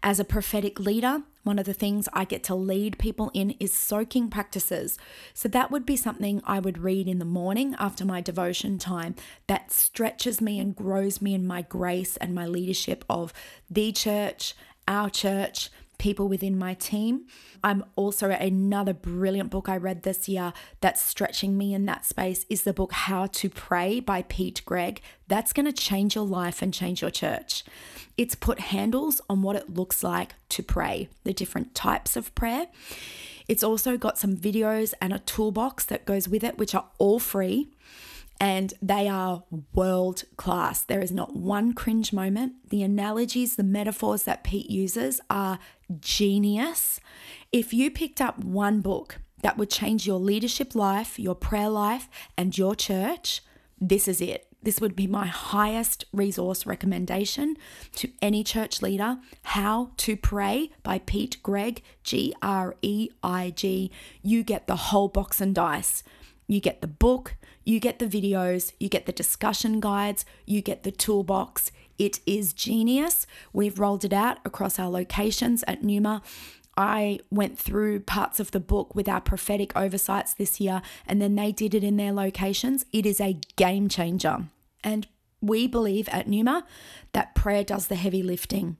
As 0.02 0.20
a 0.20 0.24
prophetic 0.24 0.80
leader, 0.80 1.24
one 1.44 1.60
of 1.60 1.66
the 1.66 1.74
things 1.74 2.10
I 2.14 2.26
get 2.26 2.44
to 2.46 2.56
lead 2.56 2.98
people 2.98 3.30
in 3.34 3.52
is 3.60 3.74
soaking 3.74 4.30
practices. 4.30 4.98
So 5.34 5.48
that 5.50 5.72
would 5.72 5.86
be 5.86 5.96
something 5.96 6.42
I 6.46 6.60
would 6.60 6.78
read 6.80 7.08
in 7.08 7.20
the 7.20 7.26
morning 7.26 7.76
after 7.78 8.06
my 8.06 8.22
devotion 8.22 8.78
time 8.78 9.16
that 9.48 9.72
stretches 9.72 10.42
me 10.42 10.60
and 10.60 10.76
grows 10.76 11.22
me 11.22 11.34
in 11.34 11.46
my 11.46 11.62
grace 11.62 12.18
and 12.18 12.34
my 12.34 12.48
leadership 12.48 13.04
of 13.10 13.34
the 13.70 13.92
church, 13.92 14.56
our 14.88 15.10
church, 15.10 15.70
people 15.98 16.28
within 16.28 16.58
my 16.58 16.74
team. 16.74 17.28
I'm 17.64 17.84
also 17.96 18.30
another 18.30 18.94
brilliant 18.94 19.50
book 19.50 19.70
I 19.70 19.78
read 19.78 20.04
this 20.04 20.28
year 20.28 20.54
that's 20.82 21.02
stretching 21.02 21.58
me 21.58 21.74
in 21.74 21.86
that 21.86 22.06
space 22.06 22.46
is 22.50 22.64
the 22.64 22.74
book 22.74 22.92
How 22.92 23.28
to 23.28 23.50
Pray 23.50 24.00
by 24.00 24.24
Pete 24.24 24.62
Greig. 24.66 25.02
That's 25.28 25.54
going 25.54 25.66
to 25.66 25.74
change 25.74 26.16
your 26.16 26.26
life 26.26 26.62
and 26.62 26.74
change 26.74 27.02
your 27.02 27.12
church. 27.12 27.64
It's 28.18 28.36
put 28.36 28.60
handles 28.60 29.22
on 29.30 29.42
what 29.42 29.56
it 29.56 29.74
looks 29.74 30.04
like 30.04 30.36
to 30.50 30.64
pray, 30.64 31.10
the 31.24 31.34
different 31.34 31.74
types 31.74 32.16
of 32.16 32.34
prayer. 32.36 32.68
It's 33.48 33.64
also 33.64 33.98
got 33.98 34.18
some 34.18 34.38
videos 34.38 34.94
and 35.02 35.14
a 35.14 35.20
toolbox 35.20 35.86
that 35.86 36.06
goes 36.06 36.28
with 36.28 36.44
it, 36.44 36.58
which 36.58 36.76
are 36.76 36.86
all 36.98 37.20
free 37.20 37.70
and 38.40 38.74
they 38.82 39.08
are 39.08 39.44
world 39.74 40.24
class. 40.38 40.82
There 40.82 41.02
is 41.02 41.12
not 41.12 41.36
one 41.36 41.74
cringe 41.74 42.12
moment. 42.12 42.70
The 42.70 42.84
analogies, 42.84 43.56
the 43.56 43.64
metaphors 43.64 44.24
that 44.24 44.44
Pete 44.44 44.70
uses 44.70 45.22
are 45.30 45.60
genius. 46.00 47.00
If 47.52 47.74
you 47.74 47.90
picked 47.92 48.20
up 48.20 48.40
one 48.44 48.82
book 48.82 49.20
that 49.42 49.58
would 49.58 49.70
change 49.70 50.08
your 50.08 50.20
leadership 50.20 50.76
life, 50.76 51.20
your 51.20 51.36
prayer 51.36 51.70
life, 51.70 52.10
and 52.38 52.58
your 52.58 52.76
church, 52.76 53.42
this 53.80 54.08
is 54.08 54.22
it. 54.22 54.48
This 54.62 54.80
would 54.80 54.96
be 54.96 55.08
my 55.08 55.26
highest 55.26 56.06
resource 56.14 56.66
recommendation 56.66 57.58
to 57.96 58.10
any 58.22 58.46
church 58.46 58.82
leader 58.82 59.18
How 59.42 59.92
to 59.98 60.16
Pray 60.16 60.72
by 60.84 61.00
Pete 61.00 61.44
Greig, 61.44 61.84
G 62.04 62.34
R 62.42 62.76
E 62.82 63.10
I 63.22 63.52
G. 63.52 63.92
You 64.22 64.42
get 64.44 64.68
the 64.68 64.78
whole 64.78 65.10
box 65.10 65.42
and 65.42 65.54
dice. 65.54 66.02
You 66.48 66.62
get 66.62 66.80
the 66.80 66.88
book, 66.88 67.36
you 67.64 67.80
get 67.80 68.00
the 68.00 68.08
videos, 68.08 68.74
you 68.80 68.90
get 68.90 69.06
the 69.06 69.12
discussion 69.12 69.80
guides, 69.80 70.26
you 70.46 70.62
get 70.62 70.84
the 70.84 70.92
toolbox. 70.92 71.72
It 71.98 72.20
is 72.26 72.54
genius. 72.54 73.28
We've 73.54 73.80
rolled 73.80 74.04
it 74.04 74.14
out 74.14 74.40
across 74.46 74.80
our 74.80 74.90
locations 74.90 75.64
at 75.68 75.84
Neuma. 75.84 76.22
I 76.76 77.20
went 77.30 77.60
through 77.60 78.00
parts 78.02 78.40
of 78.40 78.52
the 78.52 78.60
book 78.60 78.96
with 78.96 79.08
our 79.08 79.22
prophetic 79.22 79.76
oversights 79.76 80.34
this 80.34 80.60
year, 80.60 80.82
and 81.06 81.22
then 81.22 81.36
they 81.36 81.52
did 81.52 81.76
it 81.76 81.84
in 81.84 81.98
their 81.98 82.12
locations. 82.12 82.86
It 82.92 83.06
is 83.06 83.22
a 83.22 83.40
game 83.56 83.90
changer. 83.90 84.48
And 84.84 85.08
we 85.40 85.68
believe 85.68 86.10
at 86.10 86.28
Neuma 86.28 86.64
that 87.12 87.36
prayer 87.36 87.64
does 87.64 87.88
the 87.88 87.96
heavy 87.96 88.24
lifting. 88.24 88.78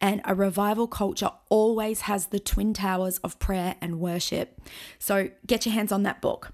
And 0.00 0.20
a 0.24 0.34
revival 0.34 0.86
culture 0.86 1.30
always 1.48 2.02
has 2.02 2.26
the 2.26 2.38
twin 2.38 2.72
towers 2.72 3.18
of 3.18 3.38
prayer 3.40 3.74
and 3.80 3.98
worship. 3.98 4.60
So 4.98 5.30
get 5.46 5.66
your 5.66 5.74
hands 5.74 5.92
on 5.92 6.04
that 6.04 6.22
book. 6.22 6.52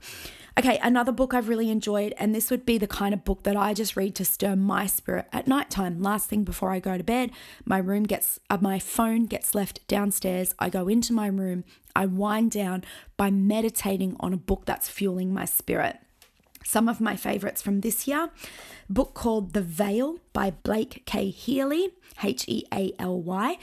Okay, 0.57 0.79
another 0.85 1.11
book 1.11 1.35
I've 1.35 1.49
really 1.49 1.69
enjoyed, 1.69 2.15
and 2.17 2.33
this 2.33 2.49
would 2.49 2.65
be 2.65 2.79
the 2.79 2.87
kind 2.87 3.13
of 3.13 3.25
book 3.25 3.43
that 3.43 3.57
I 3.57 3.75
just 3.75 3.97
read 3.97 4.15
to 4.15 4.25
stir 4.25 4.55
my 4.55 4.87
spirit 4.87 5.27
at 5.33 5.49
nighttime. 5.49 6.01
Last 6.01 6.31
thing 6.31 6.45
before 6.45 6.71
I 6.71 6.79
go 6.79 6.97
to 6.97 7.03
bed, 7.03 7.33
my 7.65 7.79
room 7.79 8.05
gets, 8.05 8.39
uh, 8.49 8.59
my 8.61 8.79
phone 8.79 9.27
gets 9.27 9.57
left 9.57 9.87
downstairs. 9.89 10.55
I 10.61 10.69
go 10.69 10.87
into 10.87 11.13
my 11.13 11.27
room, 11.27 11.65
I 11.97 12.07
wind 12.07 12.53
down 12.53 12.85
by 13.17 13.33
meditating 13.33 14.17
on 14.21 14.33
a 14.33 14.37
book 14.37 14.63
that's 14.65 14.89
fueling 14.89 15.35
my 15.35 15.45
spirit. 15.45 15.99
Some 16.65 16.89
of 16.89 17.01
my 17.01 17.17
favorites 17.17 17.61
from 17.61 17.81
this 17.81 18.07
year 18.07 18.31
book 18.89 19.13
called 19.13 19.55
The 19.55 19.61
Veil 19.61 20.19
by 20.33 20.53
Blake 20.53 21.03
K. 21.05 21.31
Healy, 21.31 21.91
H 22.23 22.45
E 22.47 22.65
A 22.73 22.93
L 23.01 23.21
Y, 23.21 23.59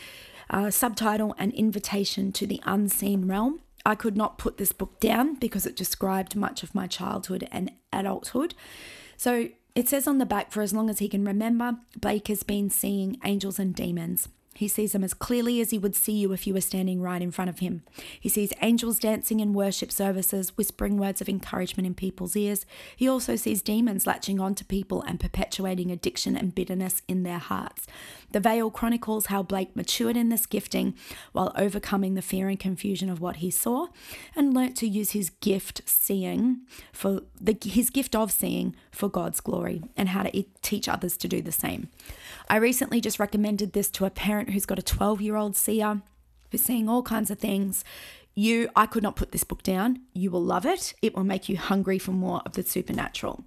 uh, 0.50 0.69
subtitle 0.69 1.36
An 1.39 1.51
Invitation 1.51 2.33
to 2.33 2.45
the 2.45 2.62
Unseen 2.65 3.27
Realm. 3.29 3.62
I 3.85 3.95
could 3.95 4.15
not 4.15 4.38
put 4.38 4.57
this 4.57 4.71
book 4.71 5.00
down 5.00 5.35
because 5.35 5.65
it 5.65 5.75
described 5.75 6.35
much 6.35 6.63
of 6.63 6.75
my 6.75 6.88
childhood 6.88 7.47
and 7.51 7.71
adulthood. 7.91 8.53
So 9.17 9.50
it 9.75 9.88
says 9.88 10.07
on 10.07 10.17
the 10.17 10.25
back, 10.25 10.51
for 10.51 10.61
as 10.61 10.73
long 10.73 10.89
as 10.89 11.00
he 11.00 11.09
can 11.09 11.25
remember, 11.25 11.77
Blake 12.00 12.27
has 12.27 12.43
been 12.43 12.69
seeing 12.69 13.17
angels 13.23 13.59
and 13.59 13.73
demons. 13.73 14.29
He 14.53 14.67
sees 14.67 14.91
them 14.91 15.03
as 15.03 15.13
clearly 15.13 15.62
as 15.62 15.72
he 15.72 15.77
would 15.77 15.96
see 15.96 16.12
you 16.12 16.34
if 16.34 16.46
you 16.46 16.53
were 16.53 16.62
standing 16.62 17.01
right 17.01 17.22
in 17.22 17.31
front 17.31 17.50
of 17.50 17.60
him. 17.60 17.84
He 18.20 18.29
sees 18.29 18.53
angels 18.62 19.00
dancing 19.00 19.39
in 19.39 19.53
worship 19.53 19.91
services, 19.91 20.55
whispering 20.58 20.98
words 20.98 21.22
of 21.22 21.29
encouragement 21.29 21.88
in 21.88 21.96
people's 21.96 22.36
ears. 22.36 22.65
He 22.96 23.08
also 23.08 23.36
sees 23.36 23.62
demons 23.62 24.05
latching 24.05 24.39
onto 24.39 24.65
people 24.65 25.01
and 25.03 25.20
perpetuating 25.20 25.89
addiction 25.89 26.36
and 26.36 26.53
bitterness 26.53 27.01
in 27.08 27.24
their 27.24 27.38
hearts. 27.38 27.88
The 28.31 28.39
Veil 28.39 28.70
chronicles 28.70 29.27
how 29.27 29.41
Blake 29.41 29.75
matured 29.75 30.17
in 30.17 30.29
this 30.29 30.46
gifting 30.46 30.96
while 31.31 31.53
overcoming 31.55 32.13
the 32.13 32.22
fear 32.22 32.48
and 32.48 32.60
confusion 32.60 33.10
of 33.10 33.22
what 33.22 33.38
he 33.38 33.51
saw 33.51 33.88
and 34.36 34.53
learnt 34.53 34.77
to 34.77 34.88
use 34.88 35.12
his 35.12 35.29
gift 35.29 35.81
seeing 35.86 36.62
for 36.91 37.22
the, 37.39 37.58
his 37.63 37.89
gift 37.89 38.15
of 38.15 38.31
seeing 38.31 38.75
for 38.91 39.10
God's 39.10 39.39
glory 39.39 39.81
and 39.98 40.10
how 40.10 40.24
to 40.24 40.43
teach 40.62 40.88
others 40.88 41.17
to 41.17 41.27
do 41.27 41.41
the 41.41 41.51
same. 41.51 41.89
I 42.50 42.58
recently 42.58 43.01
just 43.01 43.20
recommended 43.20 43.74
this 43.74 43.89
to 43.91 44.05
a 44.05 44.10
parent 44.10 44.50
who's 44.51 44.65
got 44.65 44.79
a 44.79 44.84
12 44.84 45.22
year 45.22 45.36
old 45.36 45.55
seer 45.55 46.01
who's 46.51 46.62
seeing 46.62 46.89
all 46.89 47.03
kinds 47.03 47.31
of 47.31 47.39
things. 47.39 47.84
You, 48.34 48.70
I 48.75 48.86
could 48.86 49.03
not 49.03 49.15
put 49.15 49.31
this 49.31 49.43
book 49.43 49.63
down. 49.63 50.01
You 50.13 50.31
will 50.31 50.43
love 50.43 50.65
it. 50.65 50.93
It 51.01 51.15
will 51.15 51.24
make 51.24 51.50
you 51.50 51.58
hungry 51.58 52.00
for 52.00 52.12
more 52.12 52.41
of 52.46 52.53
the 52.53 52.63
supernatural. 52.63 53.43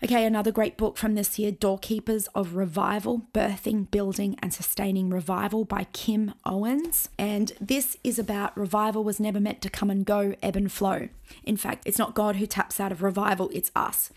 Okay, 0.00 0.24
another 0.24 0.52
great 0.52 0.76
book 0.76 0.96
from 0.96 1.16
this 1.16 1.40
year 1.40 1.50
Doorkeepers 1.50 2.28
of 2.32 2.54
Revival 2.54 3.22
Birthing, 3.34 3.90
Building, 3.90 4.38
and 4.40 4.54
Sustaining 4.54 5.10
Revival 5.10 5.64
by 5.64 5.88
Kim 5.92 6.34
Owens. 6.44 7.08
And 7.18 7.50
this 7.60 7.96
is 8.04 8.16
about 8.16 8.56
revival 8.56 9.02
was 9.02 9.18
never 9.18 9.40
meant 9.40 9.60
to 9.62 9.70
come 9.70 9.90
and 9.90 10.06
go, 10.06 10.36
ebb 10.40 10.54
and 10.54 10.70
flow. 10.70 11.08
In 11.42 11.56
fact, 11.56 11.82
it's 11.84 11.98
not 11.98 12.14
God 12.14 12.36
who 12.36 12.46
taps 12.46 12.78
out 12.78 12.92
of 12.92 13.02
revival, 13.02 13.50
it's 13.52 13.72
us. 13.74 14.12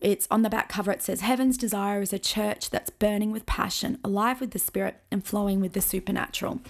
It's 0.00 0.26
on 0.30 0.42
the 0.42 0.50
back 0.50 0.70
cover, 0.70 0.90
it 0.92 1.02
says, 1.02 1.20
Heaven's 1.20 1.58
desire 1.58 2.00
is 2.00 2.12
a 2.12 2.18
church 2.18 2.70
that's 2.70 2.88
burning 2.88 3.30
with 3.30 3.44
passion, 3.44 3.98
alive 4.02 4.40
with 4.40 4.52
the 4.52 4.58
spirit, 4.58 4.96
and 5.10 5.24
flowing 5.24 5.60
with 5.60 5.74
the 5.74 5.82
supernatural. 5.82 6.60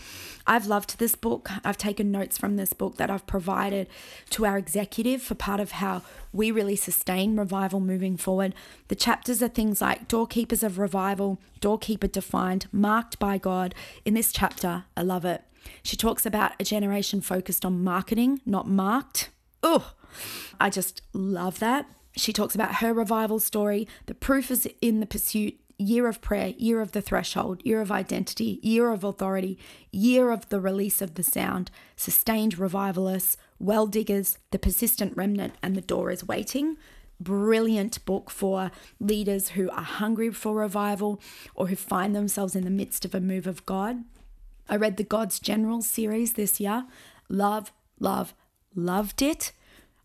I've 0.47 0.67
loved 0.67 0.99
this 0.99 1.15
book. 1.15 1.49
I've 1.65 1.79
taken 1.79 2.11
notes 2.11 2.37
from 2.37 2.57
this 2.57 2.73
book 2.73 2.97
that 2.97 3.11
I've 3.11 3.27
provided 3.27 3.87
to 4.31 4.45
our 4.47 4.59
executive 4.59 5.23
for 5.23 5.37
part 5.37 5.61
of 5.61 5.73
how 5.73 6.03
we 6.33 6.51
really 6.51 6.75
sustain 6.75 7.37
revival 7.37 7.79
moving 7.79 8.17
forward. 8.17 8.53
The 8.89 8.97
chapters 8.97 9.43
are 9.43 9.49
things 9.49 9.81
like 9.81 10.09
doorkeepers 10.09 10.65
of 10.65 10.79
revival, 10.79 11.39
doorkeeper 11.61 12.09
defined, 12.09 12.67
marked 12.73 13.21
by 13.21 13.39
God. 13.39 13.77
In 14.05 14.15
this 14.15 14.33
chapter, 14.33 14.85
I 14.97 15.03
love 15.03 15.25
it. 15.25 15.43
She 15.85 15.97
talks 15.97 16.27
about 16.27 16.53
a 16.59 16.65
generation 16.65 17.21
focused 17.21 17.65
on 17.65 17.85
marketing, 17.85 18.41
not 18.45 18.69
marked. 18.69 19.31
Oh, 19.63 19.93
I 20.61 20.69
just 20.69 21.01
love 21.13 21.61
that. 21.61 21.87
She 22.17 22.33
talks 22.33 22.55
about 22.55 22.77
her 22.77 22.95
revival 22.95 23.41
story. 23.41 23.89
The 24.07 24.15
proof 24.15 24.51
is 24.51 24.69
in 24.81 25.01
the 25.01 25.07
pursuit 25.07 25.59
year 25.79 26.07
of 26.07 26.21
prayer, 26.21 26.55
year 26.57 26.81
of 26.81 26.93
the 26.93 27.03
threshold, 27.03 27.61
year 27.65 27.81
of 27.81 27.91
identity, 27.91 28.61
year 28.63 28.91
of 28.91 29.03
authority, 29.03 29.59
year 29.91 30.31
of 30.31 30.49
the 30.49 30.61
release 30.61 31.03
of 31.03 31.15
the 31.15 31.23
sound, 31.23 31.71
sustained 31.97 32.59
revivalists, 32.59 33.37
well 33.59 33.87
diggers, 33.87 34.39
the 34.51 34.59
persistent 34.59 35.17
remnant, 35.17 35.55
and 35.63 35.75
the 35.75 35.81
door 35.81 36.11
is 36.11 36.27
waiting. 36.27 36.77
Brilliant 37.21 38.05
book 38.05 38.31
for 38.31 38.71
leaders 39.01 39.51
who 39.51 39.71
are 39.71 39.83
hungry 39.83 40.31
for 40.31 40.55
revival 40.55 41.21
or 41.55 41.69
who 41.69 41.77
find 41.77 42.15
themselves 42.15 42.55
in 42.55 42.65
the 42.65 42.71
midst 42.71 43.05
of 43.05 43.15
a 43.15 43.21
move 43.21 43.47
of 43.47 43.67
God. 43.67 44.05
I 44.69 44.77
read 44.77 44.97
the 44.97 45.05
God's 45.05 45.39
Generals 45.39 45.87
series 45.89 46.35
this 46.35 46.61
year. 46.61 46.87
Love, 47.29 47.73
love, 47.99 48.35
loved 48.75 49.23
it. 49.23 49.53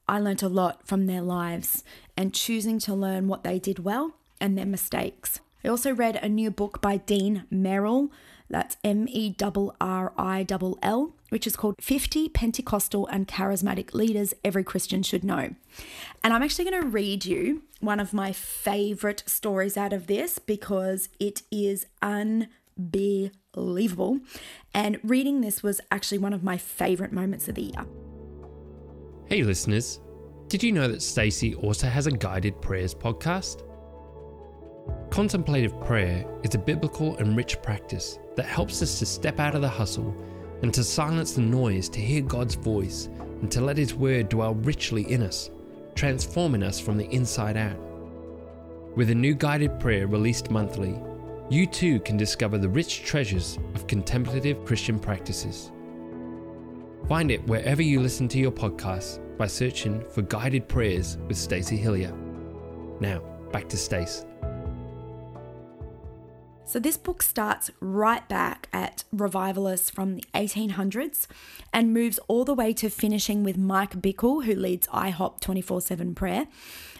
I 0.09 0.19
learnt 0.19 0.41
a 0.41 0.49
lot 0.49 0.87
from 0.87 1.05
their 1.05 1.21
lives 1.21 1.83
and 2.17 2.33
choosing 2.33 2.79
to 2.79 2.95
learn 2.95 3.27
what 3.27 3.43
they 3.43 3.59
did 3.59 3.77
well 3.77 4.15
and 4.41 4.57
their 4.57 4.65
mistakes. 4.65 5.39
I 5.63 5.67
also 5.67 5.93
read 5.93 6.15
a 6.15 6.27
new 6.27 6.49
book 6.49 6.81
by 6.81 6.97
Dean 6.97 7.43
Merrill, 7.51 8.11
that's 8.49 8.77
M 8.83 9.07
E 9.07 9.35
R 9.39 9.75
R 9.79 10.11
I 10.17 10.47
L 10.49 10.79
L, 10.81 11.13
which 11.29 11.45
is 11.45 11.55
called 11.55 11.75
50 11.79 12.27
Pentecostal 12.29 13.05
and 13.05 13.27
Charismatic 13.27 13.93
Leaders 13.93 14.33
Every 14.43 14.63
Christian 14.63 15.03
Should 15.03 15.23
Know. 15.23 15.53
And 16.23 16.33
I'm 16.33 16.41
actually 16.41 16.71
going 16.71 16.81
to 16.81 16.87
read 16.87 17.25
you 17.25 17.61
one 17.79 17.99
of 17.99 18.11
my 18.11 18.31
favorite 18.31 19.21
stories 19.27 19.77
out 19.77 19.93
of 19.93 20.07
this 20.07 20.39
because 20.39 21.09
it 21.19 21.43
is 21.51 21.85
unbelievable. 22.01 24.21
And 24.73 24.99
reading 25.03 25.41
this 25.41 25.61
was 25.61 25.81
actually 25.91 26.17
one 26.17 26.33
of 26.33 26.43
my 26.43 26.57
favorite 26.57 27.13
moments 27.13 27.47
of 27.47 27.53
the 27.53 27.61
year. 27.61 27.85
Hey 29.29 29.43
listeners, 29.43 29.99
did 30.47 30.63
you 30.63 30.71
know 30.71 30.87
that 30.87 31.03
Stacey 31.03 31.53
also 31.53 31.85
has 31.85 32.07
a 32.07 32.11
guided 32.11 32.59
prayers 32.63 32.95
podcast? 32.95 33.61
Contemplative 35.11 35.79
prayer 35.81 36.25
is 36.41 36.55
a 36.55 36.57
biblical 36.57 37.15
and 37.17 37.37
rich 37.37 37.61
practice 37.61 38.17
that 38.35 38.47
helps 38.47 38.81
us 38.81 38.97
to 38.97 39.05
step 39.05 39.39
out 39.39 39.53
of 39.53 39.61
the 39.61 39.69
hustle 39.69 40.15
and 40.63 40.73
to 40.73 40.83
silence 40.83 41.33
the 41.33 41.41
noise 41.41 41.89
to 41.89 41.99
hear 41.99 42.23
God's 42.23 42.55
voice 42.55 43.05
and 43.41 43.51
to 43.51 43.61
let 43.61 43.77
His 43.77 43.93
word 43.93 44.29
dwell 44.29 44.55
richly 44.55 45.03
in 45.11 45.21
us, 45.21 45.51
transforming 45.93 46.63
us 46.63 46.79
from 46.79 46.97
the 46.97 47.09
inside 47.13 47.55
out. 47.55 47.77
With 48.95 49.11
a 49.11 49.15
new 49.15 49.35
guided 49.35 49.79
prayer 49.79 50.07
released 50.07 50.49
monthly, 50.49 50.99
you 51.51 51.67
too 51.67 51.99
can 51.99 52.17
discover 52.17 52.57
the 52.57 52.67
rich 52.67 53.03
treasures 53.03 53.59
of 53.75 53.85
contemplative 53.85 54.65
Christian 54.65 54.97
practices. 54.97 55.71
Find 57.07 57.31
it 57.31 57.45
wherever 57.47 57.81
you 57.81 58.01
listen 58.01 58.27
to 58.29 58.37
your 58.37 58.51
podcasts 58.51 59.19
by 59.37 59.47
searching 59.47 60.03
for 60.09 60.21
Guided 60.21 60.67
Prayers 60.67 61.17
with 61.27 61.37
Stacey 61.37 61.77
Hilliar. 61.77 62.15
Now, 62.99 63.19
back 63.51 63.69
to 63.69 63.77
Stace. 63.77 64.25
So, 66.65 66.77
this 66.77 66.97
book 66.97 67.23
starts 67.23 67.71
right 67.79 68.29
back 68.29 68.69
at 68.71 69.03
revivalists 69.11 69.89
from 69.89 70.13
the 70.13 70.23
1800s 70.35 71.25
and 71.73 71.91
moves 71.91 72.19
all 72.27 72.45
the 72.45 72.53
way 72.53 72.73
to 72.73 72.91
finishing 72.91 73.43
with 73.43 73.57
Mike 73.57 73.99
Bickle, 73.99 74.45
who 74.45 74.53
leads 74.53 74.85
IHOP 74.89 75.39
24 75.39 75.81
7 75.81 76.13
prayer, 76.13 76.47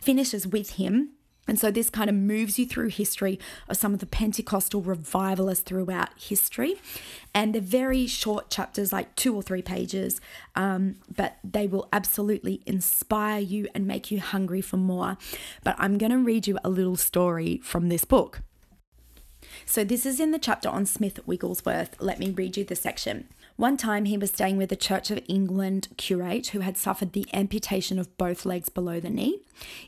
finishes 0.01 0.47
with 0.47 0.71
him. 0.71 1.11
And 1.49 1.59
so, 1.59 1.71
this 1.71 1.89
kind 1.89 2.09
of 2.09 2.15
moves 2.15 2.59
you 2.59 2.65
through 2.67 2.89
history 2.89 3.39
of 3.67 3.75
some 3.75 3.93
of 3.93 3.99
the 3.99 4.05
Pentecostal 4.05 4.81
revivalists 4.81 5.63
throughout 5.63 6.09
history. 6.15 6.75
And 7.33 7.53
they're 7.53 7.61
very 7.61 8.05
short 8.05 8.49
chapters, 8.49 8.93
like 8.93 9.15
two 9.15 9.35
or 9.35 9.41
three 9.41 9.63
pages, 9.63 10.21
um, 10.55 10.97
but 11.13 11.37
they 11.43 11.65
will 11.65 11.89
absolutely 11.91 12.61
inspire 12.65 13.39
you 13.39 13.67
and 13.73 13.87
make 13.87 14.11
you 14.11 14.19
hungry 14.19 14.61
for 14.61 14.77
more. 14.77 15.17
But 15.63 15.75
I'm 15.79 15.97
going 15.97 16.11
to 16.11 16.19
read 16.19 16.47
you 16.47 16.59
a 16.63 16.69
little 16.69 16.95
story 16.95 17.59
from 17.63 17.89
this 17.89 18.05
book. 18.05 18.41
So, 19.65 19.83
this 19.83 20.05
is 20.05 20.19
in 20.19 20.29
the 20.31 20.39
chapter 20.39 20.69
on 20.69 20.85
Smith 20.85 21.19
Wigglesworth. 21.25 21.95
Let 21.99 22.19
me 22.19 22.29
read 22.29 22.57
you 22.57 22.63
the 22.63 22.75
section. 22.75 23.27
One 23.59 23.75
time 23.75 24.05
he 24.05 24.17
was 24.17 24.29
staying 24.29 24.55
with 24.55 24.71
a 24.71 24.77
Church 24.77 25.11
of 25.11 25.19
England 25.27 25.89
curate 25.97 26.47
who 26.47 26.61
had 26.61 26.77
suffered 26.77 27.11
the 27.11 27.27
amputation 27.33 27.99
of 27.99 28.17
both 28.17 28.45
legs 28.45 28.69
below 28.69 29.01
the 29.01 29.09
knee. 29.09 29.41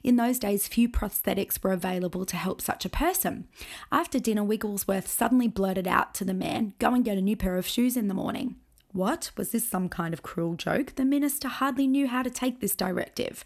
In 0.03 0.17
those 0.17 0.39
days, 0.39 0.67
few 0.67 0.89
prosthetics 0.89 1.63
were 1.63 1.71
available 1.71 2.25
to 2.25 2.35
help 2.35 2.59
such 2.59 2.83
a 2.83 2.89
person. 2.89 3.47
After 3.89 4.19
dinner, 4.19 4.43
Wigglesworth 4.43 5.07
suddenly 5.07 5.47
blurted 5.47 5.87
out 5.87 6.13
to 6.15 6.25
the 6.25 6.33
man, 6.33 6.73
Go 6.79 6.93
and 6.93 7.05
get 7.05 7.17
a 7.17 7.21
new 7.21 7.37
pair 7.37 7.55
of 7.55 7.65
shoes 7.65 7.95
in 7.95 8.09
the 8.09 8.13
morning. 8.13 8.57
What? 8.91 9.31
Was 9.37 9.51
this 9.51 9.69
some 9.69 9.87
kind 9.87 10.13
of 10.13 10.21
cruel 10.21 10.55
joke? 10.55 10.95
The 10.95 11.05
minister 11.05 11.47
hardly 11.47 11.87
knew 11.87 12.07
how 12.07 12.23
to 12.23 12.29
take 12.29 12.59
this 12.59 12.75
directive. 12.75 13.45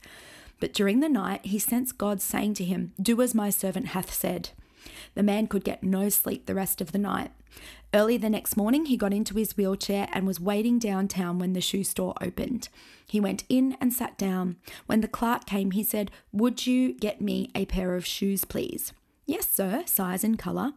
But 0.60 0.74
during 0.74 1.02
the 1.02 1.08
night, 1.08 1.46
he 1.46 1.60
sensed 1.60 2.00
God 2.00 2.20
saying 2.20 2.56
to 2.56 2.64
him, 2.64 2.94
Do 3.00 3.22
as 3.22 3.36
my 3.36 3.52
servant 3.52 3.90
hath 3.90 4.12
said. 4.12 4.50
The 5.14 5.24
man 5.24 5.48
could 5.48 5.64
get 5.64 5.84
no 5.84 6.10
sleep 6.10 6.46
the 6.46 6.56
rest 6.56 6.82
of 6.82 6.92
the 6.92 6.98
night. 6.98 7.32
Early 7.94 8.18
the 8.18 8.30
next 8.30 8.58
morning, 8.58 8.88
he 8.88 8.98
got 8.98 9.14
into 9.14 9.36
his 9.36 9.56
wheelchair 9.56 10.10
and 10.12 10.28
was 10.28 10.40
waiting 10.40 10.80
downtown 10.80 11.40
when 11.40 11.54
the 11.54 11.62
shoe 11.62 11.84
store 11.84 12.14
opened. 12.20 12.68
He 13.08 13.20
went 13.20 13.46
in 13.48 13.78
and 13.80 13.94
sat 13.94 14.18
down. 14.18 14.58
When 14.86 15.02
the 15.02 15.08
clerk 15.08 15.46
came, 15.46 15.72
he 15.72 15.84
said, 15.84 16.12
Would 16.34 16.68
you 16.68 16.94
get 16.94 17.22
me 17.22 17.52
a 17.56 17.66
pair 17.66 17.96
of 17.96 18.06
shoes, 18.06 18.44
please? 18.44 18.92
Yes, 19.26 19.48
sir, 19.48 19.84
size 19.86 20.24
and 20.24 20.38
colour. 20.38 20.74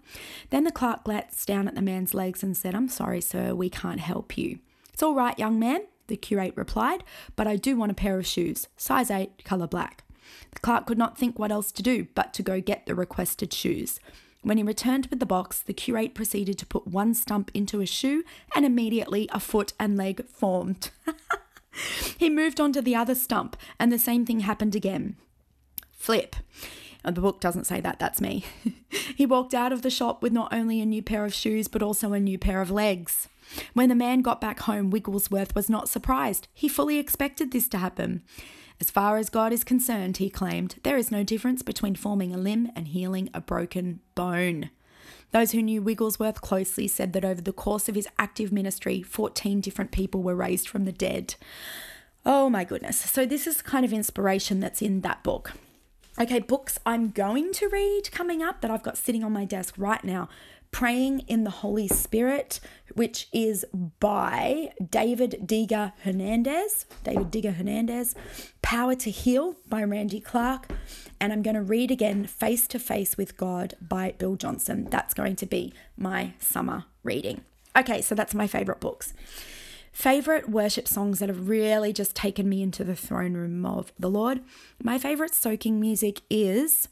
Then 0.51 0.65
the 0.65 0.73
clerk 0.73 1.05
glanced 1.05 1.47
down 1.47 1.69
at 1.69 1.75
the 1.75 1.83
man's 1.83 2.15
legs 2.15 2.43
and 2.43 2.57
said, 2.57 2.75
I'm 2.75 2.89
sorry, 2.89 3.21
sir, 3.21 3.55
we 3.55 3.69
can't 3.69 4.01
help 4.01 4.39
you. 4.39 4.61
It's 4.93 5.03
all 5.03 5.15
right, 5.15 5.39
young 5.39 5.59
man, 5.59 5.83
the 6.07 6.17
curate 6.17 6.55
replied, 6.57 7.05
but 7.37 7.47
I 7.47 7.57
do 7.57 7.77
want 7.77 7.93
a 7.93 7.95
pair 7.95 8.19
of 8.19 8.27
shoes, 8.27 8.69
size 8.77 9.11
8, 9.11 9.45
colour 9.45 9.67
black. 9.67 10.05
The 10.53 10.61
clerk 10.61 10.87
could 10.87 10.99
not 10.99 11.19
think 11.19 11.39
what 11.39 11.53
else 11.53 11.73
to 11.73 11.83
do 11.83 12.09
but 12.15 12.33
to 12.35 12.43
go 12.43 12.61
get 12.61 12.87
the 12.87 12.95
requested 12.95 13.53
shoes. 13.53 14.01
When 14.43 14.57
he 14.57 14.63
returned 14.63 15.09
with 15.09 15.19
the 15.19 15.27
box, 15.27 15.59
the 15.59 15.73
curate 15.73 16.15
proceeded 16.15 16.59
to 16.59 16.67
put 16.67 16.87
one 16.87 17.15
stump 17.15 17.51
into 17.55 17.81
a 17.81 17.87
shoe, 17.87 18.23
and 18.55 18.65
immediately 18.65 19.29
a 19.33 19.41
foot 19.41 19.73
and 19.81 19.97
leg 19.97 20.27
formed. 20.29 20.91
he 22.19 22.31
moved 22.31 22.61
on 22.61 22.73
to 22.73 22.81
the 22.81 22.95
other 22.95 23.15
stump, 23.15 23.57
and 23.81 23.91
the 23.91 23.99
same 23.99 24.25
thing 24.25 24.41
happened 24.41 24.77
again. 24.77 25.17
Flip. 25.91 26.37
Oh, 27.05 27.11
the 27.11 27.21
book 27.21 27.41
doesn't 27.41 27.67
say 27.67 27.81
that, 27.81 27.99
that's 27.99 28.21
me. 28.21 28.45
he 29.17 29.27
walked 29.27 29.55
out 29.55 29.73
of 29.73 29.83
the 29.83 29.91
shop 29.91 30.23
with 30.23 30.33
not 30.33 30.53
only 30.53 30.81
a 30.81 30.87
new 30.87 31.03
pair 31.03 31.25
of 31.25 31.35
shoes, 31.35 31.67
but 31.69 31.83
also 31.83 32.13
a 32.13 32.21
new 32.21 32.39
pair 32.39 32.61
of 32.61 32.71
legs. 32.71 33.29
When 33.73 33.89
the 33.89 33.95
man 33.95 34.23
got 34.23 34.41
back 34.41 34.61
home, 34.61 34.91
Wigglesworth 34.91 35.55
was 35.55 35.71
not 35.71 35.89
surprised. 35.89 36.49
He 36.55 36.69
fully 36.69 36.99
expected 36.99 37.51
this 37.51 37.69
to 37.69 37.79
happen. 37.79 38.23
As 38.81 38.91
far 38.91 39.17
as 39.17 39.29
God 39.29 39.53
is 39.53 39.65
concerned, 39.65 40.19
he 40.19 40.31
claimed, 40.31 40.77
there 40.85 40.97
is 40.97 41.11
no 41.11 41.25
difference 41.25 41.63
between 41.63 41.97
forming 41.97 42.33
a 42.33 42.39
limb 42.39 42.71
and 42.77 42.89
healing 42.89 43.29
a 43.35 43.41
broken 43.41 44.01
bone. 44.15 44.71
Those 45.33 45.53
who 45.53 45.63
knew 45.63 45.83
Wigglesworth 45.83 46.41
closely 46.41 46.87
said 46.87 47.13
that 47.13 47.25
over 47.25 47.41
the 47.41 47.53
course 47.53 47.89
of 47.89 47.95
his 47.95 48.09
active 48.19 48.53
ministry, 48.53 49.03
14 49.03 49.61
different 49.61 49.91
people 49.91 50.23
were 50.23 50.35
raised 50.35 50.69
from 50.69 50.85
the 50.85 50.93
dead. 50.93 51.35
Oh 52.25 52.49
my 52.49 52.65
goodness. 52.65 52.99
So, 52.99 53.27
this 53.27 53.47
is 53.47 53.59
the 53.59 53.65
kind 53.65 53.85
of 53.85 53.93
inspiration 53.93 54.61
that's 54.61 54.81
in 54.81 55.03
that 55.03 55.23
book. 55.23 55.53
Okay, 56.21 56.41
books 56.41 56.79
I'm 56.85 57.11
going 57.11 57.53
to 57.55 57.69
read 57.69 58.11
coming 58.11 58.43
up 58.43 58.61
that 58.61 58.71
I've 58.71 58.83
got 58.83 58.99
sitting 58.99 59.23
on 59.23 59.33
my 59.33 59.45
desk 59.45 59.75
right 59.77 60.03
now 60.03 60.29
Praying 60.71 61.21
in 61.21 61.45
the 61.45 61.51
Holy 61.51 61.89
Spirit, 61.89 62.61
which 62.95 63.29
is 63.33 63.65
by 64.01 64.73
David 64.91 65.43
Diga 65.45 65.93
Hernandez. 66.03 66.87
David 67.03 67.31
Diga 67.31 67.55
Hernandez. 67.55 68.15
Power 68.63 68.95
to 68.97 69.11
Heal 69.11 69.57
by 69.69 69.83
Randy 69.83 70.21
Clark. 70.21 70.69
And 71.21 71.33
I'm 71.33 71.43
going 71.43 71.57
to 71.57 71.63
read 71.63 71.91
again 71.91 72.27
Face 72.27 72.69
to 72.69 72.79
Face 72.79 73.17
with 73.17 73.37
God 73.37 73.75
by 73.81 74.15
Bill 74.19 74.37
Johnson. 74.37 74.87
That's 74.91 75.15
going 75.15 75.37
to 75.37 75.47
be 75.47 75.73
my 75.97 76.35
summer 76.39 76.85
reading. 77.03 77.43
Okay, 77.77 78.03
so 78.03 78.15
that's 78.15 78.35
my 78.35 78.47
favorite 78.47 78.81
books. 78.81 79.15
Favorite 79.93 80.49
worship 80.49 80.87
songs 80.87 81.19
that 81.19 81.29
have 81.29 81.49
really 81.49 81.93
just 81.93 82.15
taken 82.15 82.49
me 82.49 82.63
into 82.63 82.85
the 82.85 82.95
throne 82.95 83.35
room 83.35 83.67
of 83.67 83.93
the 83.99 84.11
Lord. 84.11 84.41
My 84.83 84.97
favorite 84.99 85.35
soaking 85.35 85.81
music 85.81 86.21
is 86.31 86.89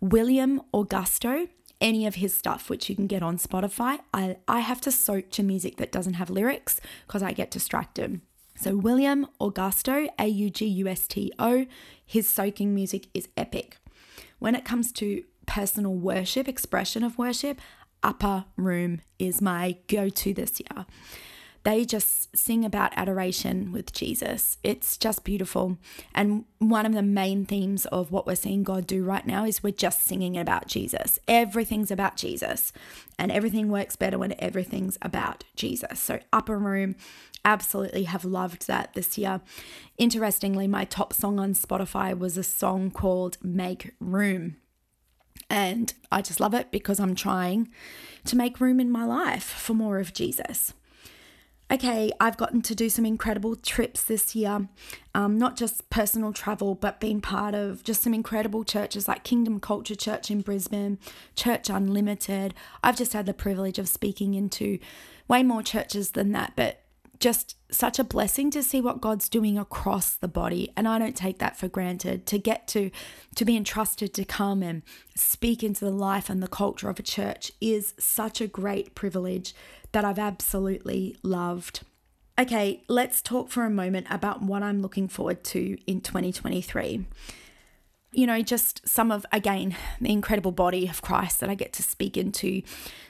William 0.00 0.62
Augusto 0.74 1.48
any 1.80 2.06
of 2.06 2.16
his 2.16 2.36
stuff, 2.36 2.68
which 2.68 2.88
you 2.88 2.96
can 2.96 3.06
get 3.06 3.22
on 3.22 3.38
Spotify. 3.38 3.98
I, 4.12 4.36
I 4.46 4.60
have 4.60 4.80
to 4.82 4.92
soak 4.92 5.30
to 5.32 5.42
music 5.42 5.76
that 5.76 5.92
doesn't 5.92 6.14
have 6.14 6.30
lyrics 6.30 6.80
because 7.06 7.22
I 7.22 7.32
get 7.32 7.50
distracted. 7.50 8.20
So, 8.56 8.76
William 8.76 9.26
Augusto, 9.40 10.08
A 10.18 10.26
U 10.26 10.50
G 10.50 10.66
U 10.66 10.88
S 10.88 11.06
T 11.06 11.32
O, 11.38 11.66
his 12.04 12.28
soaking 12.28 12.74
music 12.74 13.06
is 13.14 13.28
epic. 13.36 13.76
When 14.40 14.54
it 14.54 14.64
comes 14.64 14.90
to 14.92 15.22
personal 15.46 15.94
worship, 15.94 16.48
expression 16.48 17.04
of 17.04 17.18
worship, 17.18 17.60
Upper 18.02 18.46
Room 18.56 19.00
is 19.18 19.40
my 19.40 19.76
go 19.86 20.08
to 20.08 20.34
this 20.34 20.60
year 20.60 20.86
they 21.64 21.84
just 21.84 22.36
sing 22.36 22.64
about 22.64 22.92
adoration 22.96 23.72
with 23.72 23.92
Jesus. 23.92 24.58
It's 24.62 24.96
just 24.96 25.24
beautiful. 25.24 25.78
And 26.14 26.44
one 26.58 26.86
of 26.86 26.92
the 26.92 27.02
main 27.02 27.44
themes 27.44 27.86
of 27.86 28.10
what 28.10 28.26
we're 28.26 28.36
seeing 28.36 28.62
God 28.62 28.86
do 28.86 29.04
right 29.04 29.26
now 29.26 29.44
is 29.44 29.62
we're 29.62 29.72
just 29.72 30.04
singing 30.04 30.36
about 30.36 30.66
Jesus. 30.66 31.18
Everything's 31.26 31.90
about 31.90 32.16
Jesus, 32.16 32.72
and 33.18 33.32
everything 33.32 33.68
works 33.68 33.96
better 33.96 34.18
when 34.18 34.34
everything's 34.38 34.98
about 35.02 35.44
Jesus. 35.56 36.00
So, 36.00 36.20
Upper 36.32 36.58
Room, 36.58 36.96
absolutely 37.44 38.04
have 38.04 38.24
loved 38.24 38.66
that 38.66 38.94
this 38.94 39.18
year. 39.18 39.40
Interestingly, 39.96 40.68
my 40.68 40.84
top 40.84 41.12
song 41.12 41.38
on 41.38 41.54
Spotify 41.54 42.16
was 42.16 42.36
a 42.36 42.42
song 42.42 42.90
called 42.90 43.38
Make 43.42 43.94
Room. 44.00 44.56
And 45.50 45.94
I 46.12 46.20
just 46.20 46.40
love 46.40 46.52
it 46.52 46.70
because 46.70 47.00
I'm 47.00 47.14
trying 47.14 47.68
to 48.26 48.36
make 48.36 48.60
room 48.60 48.80
in 48.80 48.90
my 48.90 49.04
life 49.04 49.44
for 49.44 49.72
more 49.72 49.98
of 49.98 50.12
Jesus 50.12 50.74
okay, 51.70 52.10
I've 52.18 52.36
gotten 52.36 52.62
to 52.62 52.74
do 52.74 52.88
some 52.88 53.04
incredible 53.04 53.54
trips 53.56 54.02
this 54.02 54.34
year, 54.34 54.68
um, 55.14 55.38
not 55.38 55.56
just 55.56 55.90
personal 55.90 56.32
travel, 56.32 56.74
but 56.74 57.00
being 57.00 57.20
part 57.20 57.54
of 57.54 57.84
just 57.84 58.02
some 58.02 58.14
incredible 58.14 58.64
churches 58.64 59.06
like 59.06 59.24
Kingdom 59.24 59.60
Culture 59.60 59.94
Church 59.94 60.30
in 60.30 60.40
Brisbane, 60.40 60.98
Church 61.36 61.68
Unlimited. 61.68 62.54
I've 62.82 62.96
just 62.96 63.12
had 63.12 63.26
the 63.26 63.34
privilege 63.34 63.78
of 63.78 63.88
speaking 63.88 64.34
into 64.34 64.78
way 65.28 65.42
more 65.42 65.62
churches 65.62 66.12
than 66.12 66.32
that, 66.32 66.54
but 66.56 66.84
just 67.20 67.56
such 67.70 67.98
a 67.98 68.04
blessing 68.04 68.50
to 68.50 68.62
see 68.62 68.80
what 68.80 69.00
God's 69.00 69.28
doing 69.28 69.58
across 69.58 70.14
the 70.14 70.28
body. 70.28 70.72
And 70.76 70.86
I 70.86 70.98
don't 70.98 71.16
take 71.16 71.38
that 71.38 71.56
for 71.56 71.68
granted. 71.68 72.26
To 72.26 72.38
get 72.38 72.68
to 72.68 72.90
to 73.34 73.44
be 73.44 73.56
entrusted 73.56 74.14
to 74.14 74.24
come 74.24 74.62
and 74.62 74.82
speak 75.16 75.62
into 75.62 75.84
the 75.84 75.90
life 75.90 76.30
and 76.30 76.42
the 76.42 76.48
culture 76.48 76.88
of 76.88 76.98
a 76.98 77.02
church 77.02 77.52
is 77.60 77.94
such 77.98 78.40
a 78.40 78.46
great 78.46 78.94
privilege 78.94 79.54
that 79.92 80.04
I've 80.04 80.18
absolutely 80.18 81.16
loved. 81.22 81.80
Okay, 82.38 82.84
let's 82.88 83.20
talk 83.20 83.50
for 83.50 83.64
a 83.64 83.70
moment 83.70 84.06
about 84.10 84.42
what 84.42 84.62
I'm 84.62 84.80
looking 84.80 85.08
forward 85.08 85.42
to 85.44 85.76
in 85.88 86.00
2023. 86.00 87.04
You 88.12 88.26
know, 88.26 88.40
just 88.42 88.88
some 88.88 89.10
of, 89.10 89.26
again, 89.32 89.76
the 90.00 90.10
incredible 90.10 90.52
body 90.52 90.88
of 90.88 91.02
Christ 91.02 91.40
that 91.40 91.50
I 91.50 91.54
get 91.54 91.72
to 91.74 91.82
speak 91.82 92.16
into, 92.16 92.62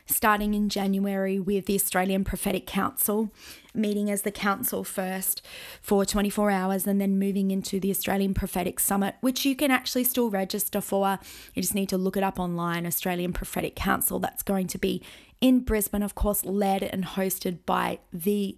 starting 0.06 0.54
in 0.54 0.68
January 0.68 1.38
with 1.38 1.66
the 1.66 1.74
Australian 1.74 2.24
Prophetic 2.24 2.66
Council, 2.66 3.30
meeting 3.74 4.10
as 4.10 4.22
the 4.22 4.32
council 4.32 4.82
first 4.82 5.40
for 5.80 6.04
24 6.04 6.50
hours, 6.50 6.86
and 6.86 7.00
then 7.00 7.18
moving 7.18 7.50
into 7.50 7.78
the 7.78 7.90
Australian 7.90 8.34
Prophetic 8.34 8.80
Summit, 8.80 9.14
which 9.20 9.44
you 9.44 9.54
can 9.54 9.70
actually 9.70 10.04
still 10.04 10.30
register 10.30 10.80
for. 10.80 11.18
You 11.54 11.62
just 11.62 11.76
need 11.76 11.90
to 11.90 11.98
look 11.98 12.16
it 12.16 12.24
up 12.24 12.40
online 12.40 12.84
Australian 12.84 13.32
Prophetic 13.32 13.76
Council. 13.76 14.18
That's 14.18 14.42
going 14.42 14.66
to 14.68 14.78
be 14.78 15.02
in 15.40 15.60
Brisbane, 15.60 16.02
of 16.02 16.14
course, 16.14 16.44
led 16.44 16.82
and 16.82 17.04
hosted 17.04 17.58
by 17.66 18.00
the 18.12 18.56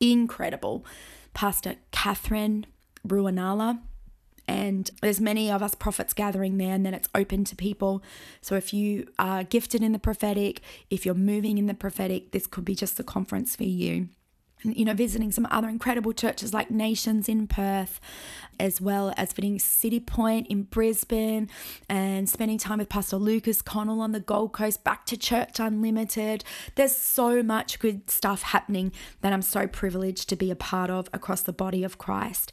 incredible 0.00 0.84
Pastor 1.34 1.76
Catherine 1.90 2.66
Ruonala. 3.06 3.80
And 4.48 4.90
there's 5.00 5.20
many 5.20 5.48
of 5.50 5.62
us 5.62 5.76
prophets 5.76 6.12
gathering 6.12 6.58
there, 6.58 6.74
and 6.74 6.84
then 6.84 6.94
it's 6.94 7.08
open 7.14 7.44
to 7.44 7.54
people. 7.54 8.02
So 8.40 8.56
if 8.56 8.74
you 8.74 9.06
are 9.16 9.44
gifted 9.44 9.80
in 9.82 9.92
the 9.92 9.98
prophetic, 9.98 10.60
if 10.90 11.06
you're 11.06 11.14
moving 11.14 11.56
in 11.56 11.66
the 11.66 11.74
prophetic, 11.74 12.32
this 12.32 12.48
could 12.48 12.64
be 12.64 12.74
just 12.74 12.96
the 12.96 13.04
conference 13.04 13.54
for 13.54 13.64
you. 13.64 14.08
You 14.62 14.84
know, 14.84 14.94
visiting 14.94 15.32
some 15.32 15.46
other 15.50 15.68
incredible 15.68 16.12
churches 16.12 16.52
like 16.52 16.70
Nations 16.70 17.28
in 17.28 17.46
Perth, 17.46 18.00
as 18.58 18.80
well 18.80 19.12
as 19.16 19.32
visiting 19.32 19.58
City 19.58 20.00
Point 20.00 20.46
in 20.48 20.64
Brisbane 20.64 21.48
and 21.88 22.28
spending 22.28 22.58
time 22.58 22.78
with 22.78 22.88
Pastor 22.88 23.16
Lucas 23.16 23.62
Connell 23.62 24.00
on 24.00 24.12
the 24.12 24.20
Gold 24.20 24.52
Coast, 24.52 24.84
back 24.84 25.06
to 25.06 25.16
Church 25.16 25.58
Unlimited. 25.58 26.44
There's 26.74 26.94
so 26.94 27.42
much 27.42 27.78
good 27.78 28.10
stuff 28.10 28.42
happening 28.42 28.92
that 29.22 29.32
I'm 29.32 29.42
so 29.42 29.66
privileged 29.66 30.28
to 30.28 30.36
be 30.36 30.50
a 30.50 30.56
part 30.56 30.90
of 30.90 31.08
across 31.12 31.42
the 31.42 31.52
body 31.52 31.82
of 31.84 31.98
Christ. 31.98 32.52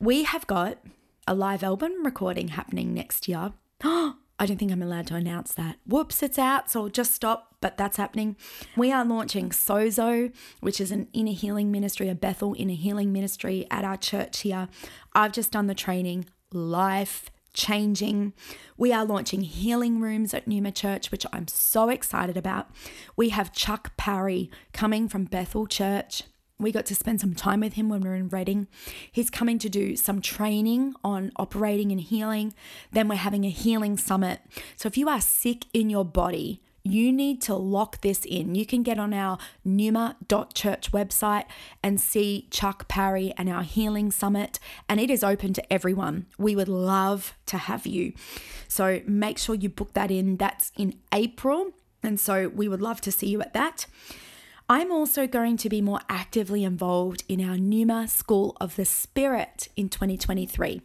We 0.00 0.24
have 0.24 0.46
got 0.46 0.78
a 1.26 1.34
live 1.34 1.62
album 1.62 2.04
recording 2.04 2.48
happening 2.48 2.94
next 2.94 3.28
year. 3.28 3.52
Oh, 3.82 4.16
I 4.40 4.46
don't 4.46 4.56
think 4.56 4.72
I'm 4.72 4.82
allowed 4.82 5.06
to 5.08 5.16
announce 5.16 5.52
that. 5.52 5.76
Whoops, 5.86 6.22
it's 6.22 6.38
out, 6.38 6.70
so 6.70 6.84
I'll 6.84 6.88
just 6.88 7.12
stop, 7.12 7.56
but 7.60 7.76
that's 7.76 7.98
happening. 7.98 8.36
We 8.74 8.90
are 8.90 9.04
launching 9.04 9.50
Sozo, 9.50 10.32
which 10.60 10.80
is 10.80 10.90
an 10.90 11.08
inner 11.12 11.32
healing 11.32 11.70
ministry, 11.70 12.08
a 12.08 12.14
Bethel 12.14 12.54
inner 12.56 12.72
healing 12.72 13.12
ministry 13.12 13.66
at 13.70 13.84
our 13.84 13.98
church 13.98 14.40
here. 14.40 14.68
I've 15.14 15.32
just 15.32 15.52
done 15.52 15.66
the 15.66 15.74
training, 15.74 16.24
life 16.54 17.30
changing. 17.52 18.32
We 18.78 18.94
are 18.94 19.04
launching 19.04 19.42
healing 19.42 20.00
rooms 20.00 20.32
at 20.32 20.46
Neuma 20.46 20.74
Church, 20.74 21.10
which 21.10 21.26
I'm 21.34 21.46
so 21.46 21.90
excited 21.90 22.38
about. 22.38 22.70
We 23.16 23.28
have 23.28 23.52
Chuck 23.52 23.94
Parry 23.98 24.50
coming 24.72 25.06
from 25.06 25.24
Bethel 25.24 25.66
Church 25.66 26.22
we 26.60 26.72
got 26.72 26.86
to 26.86 26.94
spend 26.94 27.20
some 27.20 27.34
time 27.34 27.60
with 27.60 27.72
him 27.72 27.88
when 27.88 28.02
we 28.02 28.08
were 28.08 28.14
in 28.14 28.28
Redding. 28.28 28.68
He's 29.10 29.30
coming 29.30 29.58
to 29.58 29.68
do 29.68 29.96
some 29.96 30.20
training 30.20 30.94
on 31.02 31.32
operating 31.36 31.90
and 31.90 32.00
healing. 32.00 32.54
Then 32.92 33.08
we're 33.08 33.16
having 33.16 33.44
a 33.44 33.50
healing 33.50 33.96
summit. 33.96 34.40
So 34.76 34.86
if 34.86 34.96
you 34.96 35.08
are 35.08 35.20
sick 35.20 35.64
in 35.72 35.90
your 35.90 36.04
body, 36.04 36.60
you 36.82 37.12
need 37.12 37.42
to 37.42 37.54
lock 37.54 38.00
this 38.00 38.24
in. 38.24 38.54
You 38.54 38.64
can 38.64 38.82
get 38.82 38.98
on 38.98 39.12
our 39.12 39.38
neuma.church 39.66 40.92
website 40.92 41.44
and 41.82 42.00
see 42.00 42.48
Chuck 42.50 42.88
Parry 42.88 43.34
and 43.36 43.48
our 43.48 43.62
healing 43.62 44.10
summit, 44.10 44.58
and 44.88 44.98
it 44.98 45.10
is 45.10 45.22
open 45.22 45.52
to 45.54 45.72
everyone. 45.72 46.26
We 46.38 46.56
would 46.56 46.68
love 46.68 47.34
to 47.46 47.58
have 47.58 47.86
you. 47.86 48.14
So 48.68 49.02
make 49.06 49.38
sure 49.38 49.54
you 49.54 49.68
book 49.68 49.92
that 49.92 50.10
in. 50.10 50.36
That's 50.38 50.72
in 50.76 50.98
April, 51.12 51.72
and 52.02 52.18
so 52.18 52.48
we 52.48 52.68
would 52.68 52.80
love 52.80 53.00
to 53.02 53.12
see 53.12 53.28
you 53.28 53.42
at 53.42 53.52
that. 53.52 53.86
I'm 54.72 54.92
also 54.92 55.26
going 55.26 55.56
to 55.56 55.68
be 55.68 55.80
more 55.80 55.98
actively 56.08 56.62
involved 56.62 57.24
in 57.28 57.40
our 57.40 57.56
Neuma 57.56 58.08
School 58.08 58.56
of 58.60 58.76
the 58.76 58.84
Spirit 58.84 59.66
in 59.76 59.88
2023. 59.88 60.80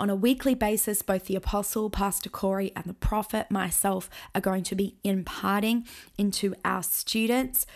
On 0.00 0.10
a 0.10 0.16
weekly 0.16 0.56
basis, 0.56 1.00
both 1.00 1.26
the 1.26 1.36
Apostle, 1.36 1.90
Pastor 1.90 2.28
Corey, 2.28 2.72
and 2.74 2.86
the 2.86 2.92
Prophet, 2.92 3.48
myself, 3.48 4.10
are 4.34 4.40
going 4.40 4.64
to 4.64 4.74
be 4.74 4.96
imparting 5.04 5.86
into 6.18 6.56
our 6.64 6.82
students 6.82 7.66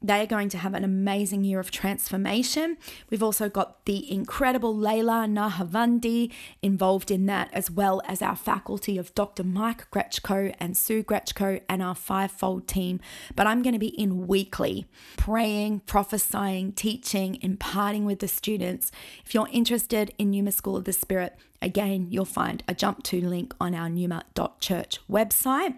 they 0.00 0.22
are 0.22 0.26
going 0.26 0.48
to 0.50 0.58
have 0.58 0.74
an 0.74 0.84
amazing 0.84 1.42
year 1.42 1.58
of 1.58 1.72
transformation. 1.72 2.76
We've 3.10 3.22
also 3.22 3.48
got 3.48 3.84
the 3.84 4.10
incredible 4.10 4.74
Layla 4.74 5.28
Nahavandi 5.28 6.32
involved 6.62 7.10
in 7.10 7.26
that, 7.26 7.48
as 7.52 7.68
well 7.68 8.00
as 8.06 8.22
our 8.22 8.36
faculty 8.36 8.96
of 8.96 9.12
Dr. 9.16 9.42
Mike 9.42 9.90
Gretchko 9.90 10.54
and 10.60 10.76
Sue 10.76 11.02
Gretchko 11.02 11.62
and 11.68 11.82
our 11.82 11.96
fivefold 11.96 12.68
team. 12.68 13.00
But 13.34 13.48
I'm 13.48 13.62
going 13.62 13.72
to 13.72 13.78
be 13.80 13.88
in 13.88 14.28
weekly, 14.28 14.86
praying, 15.16 15.80
prophesying, 15.80 16.72
teaching, 16.72 17.38
imparting 17.42 18.04
with 18.04 18.20
the 18.20 18.28
students. 18.28 18.92
If 19.24 19.34
you're 19.34 19.48
interested 19.50 20.14
in 20.16 20.30
Neuma 20.30 20.52
School 20.52 20.76
of 20.76 20.84
the 20.84 20.92
Spirit, 20.92 21.36
again, 21.60 22.06
you'll 22.08 22.24
find 22.24 22.62
a 22.68 22.74
jump 22.74 23.02
to 23.04 23.20
link 23.20 23.52
on 23.60 23.74
our 23.74 23.88
neuma.church 23.88 25.00
website. 25.10 25.76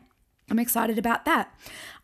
I'm 0.50 0.58
excited 0.58 0.98
about 0.98 1.24
that. 1.24 1.54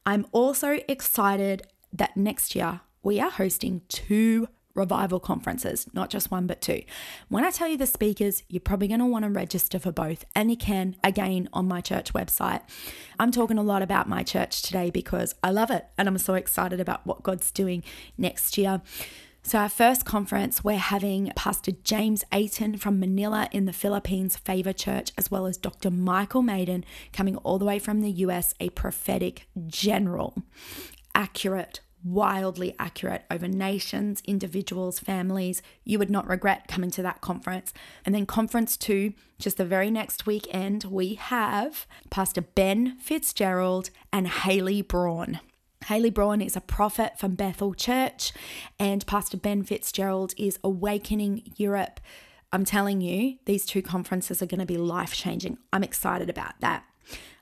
I'm 0.06 0.24
also 0.32 0.78
excited 0.88 1.66
that 1.96 2.16
next 2.16 2.54
year 2.54 2.80
we 3.02 3.20
are 3.20 3.30
hosting 3.30 3.82
two 3.88 4.48
revival 4.76 5.18
conferences, 5.18 5.86
not 5.94 6.10
just 6.10 6.30
one, 6.30 6.46
but 6.46 6.60
two. 6.60 6.82
When 7.28 7.44
I 7.44 7.50
tell 7.50 7.66
you 7.66 7.76
the 7.76 7.86
speakers, 7.86 8.42
you're 8.48 8.60
probably 8.60 8.88
going 8.88 9.00
to 9.00 9.06
want 9.06 9.24
to 9.24 9.30
register 9.30 9.78
for 9.78 9.90
both, 9.90 10.24
and 10.34 10.50
you 10.50 10.56
can 10.56 10.96
again 11.02 11.48
on 11.52 11.66
my 11.66 11.80
church 11.80 12.12
website. 12.12 12.60
I'm 13.18 13.32
talking 13.32 13.58
a 13.58 13.62
lot 13.62 13.82
about 13.82 14.08
my 14.08 14.22
church 14.22 14.62
today 14.62 14.90
because 14.90 15.34
I 15.42 15.50
love 15.50 15.70
it 15.70 15.86
and 15.96 16.06
I'm 16.06 16.18
so 16.18 16.34
excited 16.34 16.78
about 16.78 17.06
what 17.06 17.22
God's 17.22 17.50
doing 17.50 17.82
next 18.18 18.58
year. 18.58 18.82
So, 19.42 19.60
our 19.60 19.68
first 19.68 20.04
conference, 20.04 20.64
we're 20.64 20.76
having 20.76 21.32
Pastor 21.36 21.70
James 21.70 22.24
Ayton 22.32 22.78
from 22.78 22.98
Manila 22.98 23.48
in 23.52 23.64
the 23.64 23.72
Philippines 23.72 24.36
Favor 24.36 24.72
Church, 24.72 25.12
as 25.16 25.30
well 25.30 25.46
as 25.46 25.56
Dr. 25.56 25.88
Michael 25.88 26.42
Maiden 26.42 26.84
coming 27.12 27.36
all 27.36 27.56
the 27.60 27.64
way 27.64 27.78
from 27.78 28.00
the 28.00 28.10
US, 28.10 28.54
a 28.58 28.70
prophetic 28.70 29.46
general, 29.68 30.34
accurate, 31.14 31.78
wildly 32.04 32.74
accurate 32.78 33.24
over 33.30 33.48
nations, 33.48 34.22
individuals, 34.26 34.98
families. 34.98 35.62
You 35.84 35.98
would 35.98 36.10
not 36.10 36.28
regret 36.28 36.68
coming 36.68 36.90
to 36.92 37.02
that 37.02 37.20
conference. 37.20 37.72
And 38.04 38.14
then, 38.14 38.26
conference 38.26 38.76
two, 38.76 39.12
just 39.38 39.56
the 39.56 39.64
very 39.64 39.90
next 39.90 40.26
weekend, 40.26 40.84
we 40.84 41.14
have 41.14 41.86
Pastor 42.10 42.42
Ben 42.42 42.96
Fitzgerald 42.98 43.90
and 44.12 44.28
Haley 44.28 44.82
Braun. 44.82 45.40
Haley 45.86 46.10
Braun 46.10 46.40
is 46.40 46.56
a 46.56 46.60
prophet 46.60 47.18
from 47.18 47.34
Bethel 47.34 47.74
Church, 47.74 48.32
and 48.78 49.06
Pastor 49.06 49.36
Ben 49.36 49.62
Fitzgerald 49.62 50.34
is 50.36 50.58
Awakening 50.64 51.52
Europe. 51.56 52.00
I'm 52.52 52.64
telling 52.64 53.00
you, 53.00 53.38
these 53.44 53.66
two 53.66 53.82
conferences 53.82 54.40
are 54.40 54.46
going 54.46 54.60
to 54.60 54.66
be 54.66 54.78
life 54.78 55.12
changing. 55.12 55.58
I'm 55.72 55.84
excited 55.84 56.30
about 56.30 56.60
that. 56.60 56.84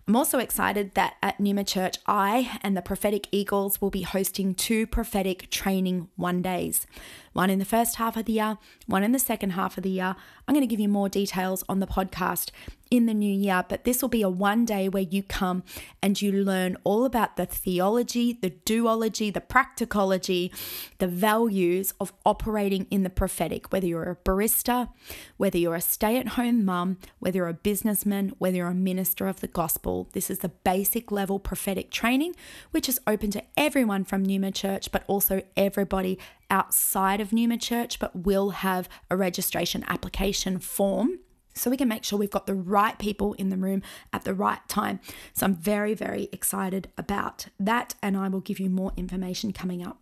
I'm 0.06 0.16
also 0.16 0.38
excited 0.38 0.94
that 0.94 1.16
at 1.22 1.38
Neuma 1.38 1.66
Church, 1.66 1.96
I 2.06 2.58
and 2.62 2.76
the 2.76 2.82
Prophetic 2.82 3.26
Eagles 3.32 3.80
will 3.80 3.88
be 3.88 4.02
hosting 4.02 4.54
two 4.54 4.86
prophetic 4.86 5.48
training 5.50 6.08
one 6.16 6.42
days 6.42 6.86
one 7.32 7.50
in 7.50 7.58
the 7.58 7.64
first 7.64 7.96
half 7.96 8.16
of 8.16 8.26
the 8.26 8.34
year, 8.34 8.58
one 8.86 9.02
in 9.02 9.10
the 9.12 9.18
second 9.18 9.50
half 9.50 9.76
of 9.76 9.82
the 9.82 9.90
year. 9.90 10.14
I'm 10.46 10.54
going 10.54 10.60
to 10.60 10.68
give 10.68 10.78
you 10.78 10.88
more 10.88 11.08
details 11.08 11.64
on 11.68 11.80
the 11.80 11.86
podcast 11.86 12.50
in 12.90 13.06
the 13.06 13.14
new 13.14 13.32
year, 13.32 13.64
but 13.68 13.84
this 13.84 14.02
will 14.02 14.08
be 14.08 14.22
a 14.22 14.28
one 14.28 14.64
day 14.64 14.88
where 14.88 15.02
you 15.02 15.22
come 15.22 15.62
and 16.02 16.20
you 16.20 16.32
learn 16.32 16.76
all 16.84 17.04
about 17.04 17.36
the 17.36 17.46
theology, 17.46 18.32
the 18.32 18.50
duology, 18.50 19.32
the 19.32 19.40
practicology, 19.40 20.50
the 20.98 21.06
values 21.06 21.94
of 22.00 22.12
operating 22.24 22.86
in 22.90 23.02
the 23.02 23.10
prophetic, 23.10 23.72
whether 23.72 23.86
you're 23.86 24.10
a 24.10 24.16
barista, 24.16 24.88
whether 25.36 25.58
you're 25.58 25.74
a 25.74 25.80
stay 25.80 26.18
at 26.18 26.28
home 26.28 26.64
mum, 26.64 26.98
whether 27.18 27.38
you're 27.38 27.48
a 27.48 27.54
businessman, 27.54 28.32
whether 28.38 28.58
you're 28.58 28.68
a 28.68 28.74
minister 28.74 29.26
of 29.26 29.40
the 29.40 29.48
gospel. 29.48 30.08
This 30.12 30.30
is 30.30 30.40
the 30.40 30.48
basic 30.48 31.10
level 31.10 31.38
prophetic 31.38 31.90
training, 31.90 32.34
which 32.70 32.88
is 32.88 33.00
open 33.06 33.30
to 33.32 33.42
everyone 33.56 34.04
from 34.04 34.26
Neuma 34.26 34.54
Church, 34.54 34.92
but 34.92 35.04
also 35.06 35.42
everybody 35.56 36.18
outside 36.50 37.20
of 37.20 37.30
Neuma 37.30 37.60
Church, 37.60 37.98
but 37.98 38.14
will 38.14 38.50
have 38.50 38.88
a 39.10 39.16
registration 39.16 39.84
application 39.88 40.58
form 40.58 41.18
so 41.54 41.70
we 41.70 41.76
can 41.76 41.88
make 41.88 42.04
sure 42.04 42.18
we've 42.18 42.30
got 42.30 42.46
the 42.46 42.54
right 42.54 42.98
people 42.98 43.32
in 43.34 43.48
the 43.48 43.56
room 43.56 43.82
at 44.12 44.24
the 44.24 44.34
right 44.34 44.66
time. 44.68 45.00
So 45.32 45.46
I'm 45.46 45.54
very, 45.54 45.94
very 45.94 46.28
excited 46.32 46.88
about 46.98 47.46
that, 47.58 47.94
and 48.02 48.16
I 48.16 48.28
will 48.28 48.40
give 48.40 48.60
you 48.60 48.68
more 48.68 48.92
information 48.96 49.52
coming 49.52 49.86
up. 49.86 49.98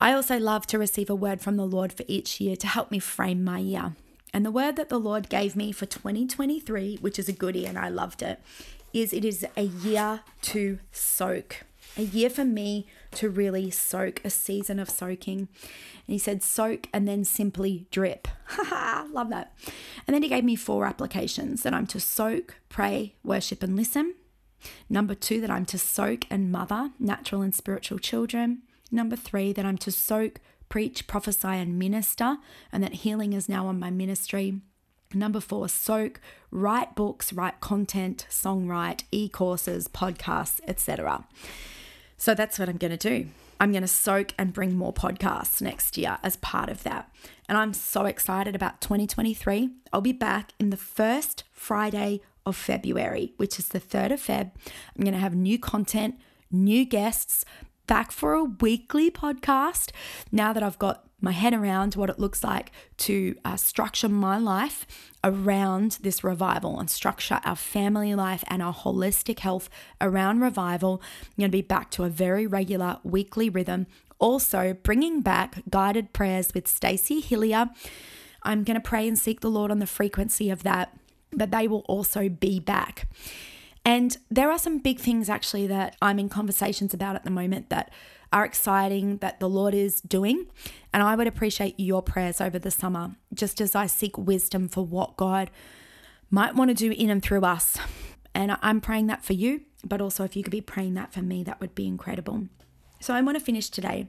I 0.00 0.12
also 0.12 0.38
love 0.38 0.66
to 0.68 0.78
receive 0.78 1.10
a 1.10 1.14
word 1.14 1.40
from 1.40 1.56
the 1.56 1.66
Lord 1.66 1.92
for 1.92 2.04
each 2.06 2.40
year 2.40 2.56
to 2.56 2.66
help 2.66 2.90
me 2.90 2.98
frame 2.98 3.42
my 3.42 3.58
year. 3.58 3.94
And 4.32 4.44
the 4.44 4.50
word 4.50 4.76
that 4.76 4.90
the 4.90 5.00
Lord 5.00 5.28
gave 5.28 5.56
me 5.56 5.72
for 5.72 5.86
2023, 5.86 6.98
which 7.00 7.18
is 7.18 7.28
a 7.28 7.32
goodie 7.32 7.66
and 7.66 7.78
I 7.78 7.88
loved 7.88 8.22
it, 8.22 8.40
is 8.92 9.12
it 9.12 9.24
is 9.24 9.46
a 9.56 9.62
year 9.62 10.20
to 10.42 10.78
soak. 10.92 11.64
A 11.96 12.02
year 12.02 12.30
for 12.30 12.44
me 12.44 12.86
to 13.12 13.28
really 13.28 13.70
soak, 13.70 14.20
a 14.24 14.30
season 14.30 14.78
of 14.78 14.90
soaking. 14.90 15.38
And 15.40 15.48
he 16.06 16.18
said, 16.18 16.42
soak 16.42 16.88
and 16.92 17.08
then 17.08 17.24
simply 17.24 17.86
drip. 17.90 18.28
Love 19.12 19.30
that. 19.30 19.52
And 20.06 20.14
then 20.14 20.22
he 20.22 20.28
gave 20.28 20.44
me 20.44 20.56
four 20.56 20.86
applications 20.86 21.62
that 21.62 21.74
I'm 21.74 21.86
to 21.88 22.00
soak, 22.00 22.56
pray, 22.68 23.14
worship, 23.24 23.62
and 23.62 23.76
listen. 23.76 24.14
Number 24.88 25.14
two, 25.14 25.40
that 25.40 25.50
I'm 25.50 25.66
to 25.66 25.78
soak 25.78 26.24
and 26.30 26.52
mother 26.52 26.90
natural 26.98 27.42
and 27.42 27.54
spiritual 27.54 27.98
children. 27.98 28.62
Number 28.90 29.16
three, 29.16 29.52
that 29.52 29.64
I'm 29.64 29.78
to 29.78 29.92
soak, 29.92 30.40
preach, 30.68 31.06
prophesy, 31.06 31.48
and 31.48 31.78
minister, 31.78 32.38
and 32.72 32.82
that 32.82 32.94
healing 32.94 33.32
is 33.32 33.48
now 33.48 33.66
on 33.66 33.78
my 33.78 33.90
ministry. 33.90 34.60
Number 35.14 35.40
four, 35.40 35.68
soak, 35.68 36.20
write 36.50 36.94
books, 36.94 37.32
write 37.32 37.60
content, 37.60 38.26
songwrite, 38.30 39.04
e 39.10 39.28
courses, 39.28 39.88
podcasts, 39.88 40.60
etc. 40.66 41.26
So 42.18 42.34
that's 42.34 42.58
what 42.58 42.68
I'm 42.68 42.76
going 42.76 42.96
to 42.96 42.96
do. 42.96 43.28
I'm 43.60 43.72
going 43.72 43.82
to 43.82 43.88
soak 43.88 44.34
and 44.38 44.52
bring 44.52 44.76
more 44.76 44.92
podcasts 44.92 45.62
next 45.62 45.96
year 45.96 46.18
as 46.22 46.36
part 46.36 46.68
of 46.68 46.82
that. 46.82 47.10
And 47.48 47.56
I'm 47.56 47.72
so 47.72 48.04
excited 48.04 48.54
about 48.54 48.80
2023. 48.80 49.70
I'll 49.92 50.00
be 50.00 50.12
back 50.12 50.52
in 50.58 50.70
the 50.70 50.76
first 50.76 51.44
Friday 51.52 52.20
of 52.44 52.56
February, 52.56 53.32
which 53.36 53.58
is 53.58 53.68
the 53.68 53.80
3rd 53.80 54.12
of 54.12 54.20
Feb. 54.20 54.50
I'm 54.96 55.04
going 55.04 55.14
to 55.14 55.20
have 55.20 55.34
new 55.34 55.58
content, 55.58 56.16
new 56.50 56.84
guests, 56.84 57.44
back 57.86 58.12
for 58.12 58.34
a 58.34 58.44
weekly 58.44 59.10
podcast 59.10 59.90
now 60.30 60.52
that 60.52 60.62
I've 60.62 60.78
got 60.78 61.07
my 61.20 61.32
head 61.32 61.52
around 61.52 61.94
what 61.94 62.10
it 62.10 62.18
looks 62.18 62.44
like 62.44 62.70
to 62.98 63.34
uh, 63.44 63.56
structure 63.56 64.08
my 64.08 64.38
life 64.38 64.86
around 65.24 65.98
this 66.02 66.22
revival 66.22 66.78
and 66.78 66.88
structure 66.88 67.40
our 67.44 67.56
family 67.56 68.14
life 68.14 68.44
and 68.48 68.62
our 68.62 68.74
holistic 68.74 69.40
health 69.40 69.68
around 70.00 70.40
revival. 70.40 71.02
I'm 71.24 71.42
going 71.42 71.50
to 71.50 71.56
be 71.56 71.62
back 71.62 71.90
to 71.92 72.04
a 72.04 72.08
very 72.08 72.46
regular 72.46 72.98
weekly 73.02 73.50
rhythm 73.50 73.86
Also, 74.20 74.74
bringing 74.82 75.20
back 75.20 75.62
guided 75.70 76.12
prayers 76.12 76.52
with 76.52 76.66
Stacey 76.66 77.22
Hilliar. 77.22 77.70
I'm 78.42 78.64
going 78.64 78.74
to 78.74 78.80
pray 78.80 79.06
and 79.06 79.18
seek 79.18 79.40
the 79.40 79.50
Lord 79.50 79.70
on 79.70 79.78
the 79.78 79.86
frequency 79.86 80.50
of 80.50 80.64
that, 80.64 80.96
but 81.32 81.50
they 81.50 81.68
will 81.68 81.84
also 81.88 82.28
be 82.28 82.58
back. 82.58 83.06
And 83.84 84.16
there 84.28 84.50
are 84.50 84.58
some 84.58 84.78
big 84.78 84.98
things 84.98 85.28
actually 85.28 85.66
that 85.68 85.96
I'm 86.02 86.18
in 86.18 86.28
conversations 86.28 86.92
about 86.92 87.14
at 87.14 87.24
the 87.24 87.30
moment 87.30 87.70
that 87.70 87.92
are 88.32 88.44
exciting 88.44 89.18
that 89.18 89.40
the 89.40 89.48
Lord 89.48 89.74
is 89.74 90.00
doing. 90.00 90.46
And 90.92 91.02
I 91.02 91.14
would 91.14 91.26
appreciate 91.26 91.78
your 91.78 92.02
prayers 92.02 92.40
over 92.40 92.58
the 92.58 92.70
summer, 92.70 93.16
just 93.32 93.60
as 93.60 93.74
I 93.74 93.86
seek 93.86 94.16
wisdom 94.18 94.68
for 94.68 94.84
what 94.84 95.16
God 95.16 95.50
might 96.30 96.54
want 96.54 96.68
to 96.70 96.74
do 96.74 96.92
in 96.92 97.10
and 97.10 97.22
through 97.22 97.42
us. 97.42 97.78
And 98.34 98.56
I'm 98.62 98.80
praying 98.80 99.06
that 99.06 99.24
for 99.24 99.32
you, 99.32 99.62
but 99.84 100.00
also 100.00 100.24
if 100.24 100.36
you 100.36 100.42
could 100.42 100.50
be 100.50 100.60
praying 100.60 100.94
that 100.94 101.12
for 101.12 101.22
me, 101.22 101.42
that 101.44 101.60
would 101.60 101.74
be 101.74 101.86
incredible. 101.86 102.48
So 103.00 103.14
I 103.14 103.22
want 103.22 103.38
to 103.38 103.44
finish 103.44 103.70
today 103.70 104.08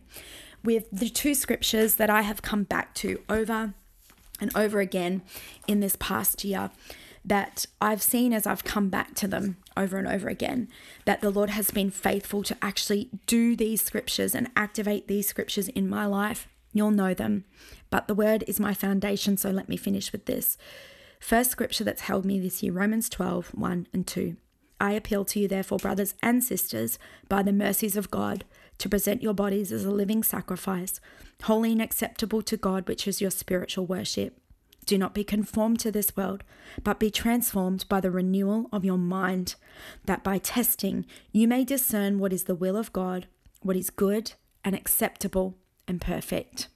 with 0.64 0.86
the 0.92 1.10
two 1.10 1.34
scriptures 1.34 1.96
that 1.96 2.10
I 2.10 2.22
have 2.22 2.42
come 2.42 2.64
back 2.64 2.94
to 2.96 3.22
over 3.30 3.74
and 4.42 4.56
over 4.56 4.80
again 4.80 5.22
in 5.68 5.80
this 5.80 5.96
past 6.00 6.44
year 6.44 6.72
that 7.30 7.68
I've 7.80 8.02
seen 8.02 8.34
as 8.34 8.46
I've 8.46 8.64
come 8.64 8.90
back 8.90 9.16
to 9.16 9.28
them 9.28 9.58
over 9.78 9.98
and 9.98 10.08
over 10.08 10.28
again, 10.28 10.68
that 11.06 11.22
the 11.22 11.30
Lord 11.30 11.52
has 11.52 11.72
been 11.72 11.92
faithful 11.92 12.44
to 12.44 12.58
actually 12.62 13.10
do 13.28 13.56
these 13.56 13.82
scriptures 13.82 14.36
and 14.36 14.50
activate 14.56 15.08
these 15.08 15.28
scriptures 15.28 15.70
in 15.70 15.88
my 15.88 16.06
life. 16.06 16.48
You'll 16.74 16.92
know 16.92 17.14
them, 17.14 17.46
but 17.90 18.08
the 18.08 18.16
word 18.16 18.44
is 18.48 18.60
my 18.60 18.74
foundation, 18.74 19.38
so 19.38 19.52
let 19.52 19.70
me 19.70 19.78
finish 19.78 20.12
with 20.12 20.26
this. 20.26 20.58
First 21.20 21.52
scripture 21.52 21.84
that's 21.84 22.02
held 22.02 22.26
me 22.26 22.40
this 22.40 22.62
year 22.64 22.74
Romans 22.74 23.10
12 23.10 23.50
1 23.54 23.88
and 23.94 24.08
2. 24.08 24.36
I 24.82 24.94
appeal 24.94 25.26
to 25.26 25.40
you, 25.40 25.48
therefore, 25.48 25.78
brothers 25.78 26.16
and 26.24 26.44
sisters, 26.44 26.98
by 27.28 27.44
the 27.44 27.52
mercies 27.52 27.98
of 27.98 28.10
God, 28.10 28.46
to 28.78 28.90
present 28.90 29.22
your 29.22 29.34
bodies 29.34 29.72
as 29.72 29.84
a 29.84 29.92
living 29.92 30.24
sacrifice, 30.24 31.02
holy 31.44 31.74
and 31.74 31.82
acceptable 31.82 32.42
to 32.44 32.58
God, 32.58 32.88
which 32.88 33.08
is 33.08 33.20
your 33.20 33.32
spiritual 33.32 33.86
worship. 33.86 34.40
Do 34.90 34.98
not 34.98 35.14
be 35.14 35.24
conformed 35.24 35.80
to 35.82 35.92
this 35.92 36.18
world, 36.18 36.44
but 36.84 37.00
be 37.00 37.12
transformed 37.12 37.86
by 37.88 38.00
the 38.00 38.10
renewal 38.10 38.68
of 38.74 38.84
your 38.84 38.98
mind, 38.98 39.54
that 40.06 40.24
by 40.24 40.40
testing 40.40 41.06
you 41.32 41.48
may 41.48 41.64
discern 41.64 42.18
what 42.18 42.34
is 42.34 42.46
the 42.46 42.56
will 42.56 42.76
of 42.76 42.92
God, 42.92 43.28
what 43.62 43.76
is 43.76 43.92
good 43.92 44.32
and 44.66 44.74
acceptable 44.74 45.56
and 45.88 46.02
perfect. 46.02 46.70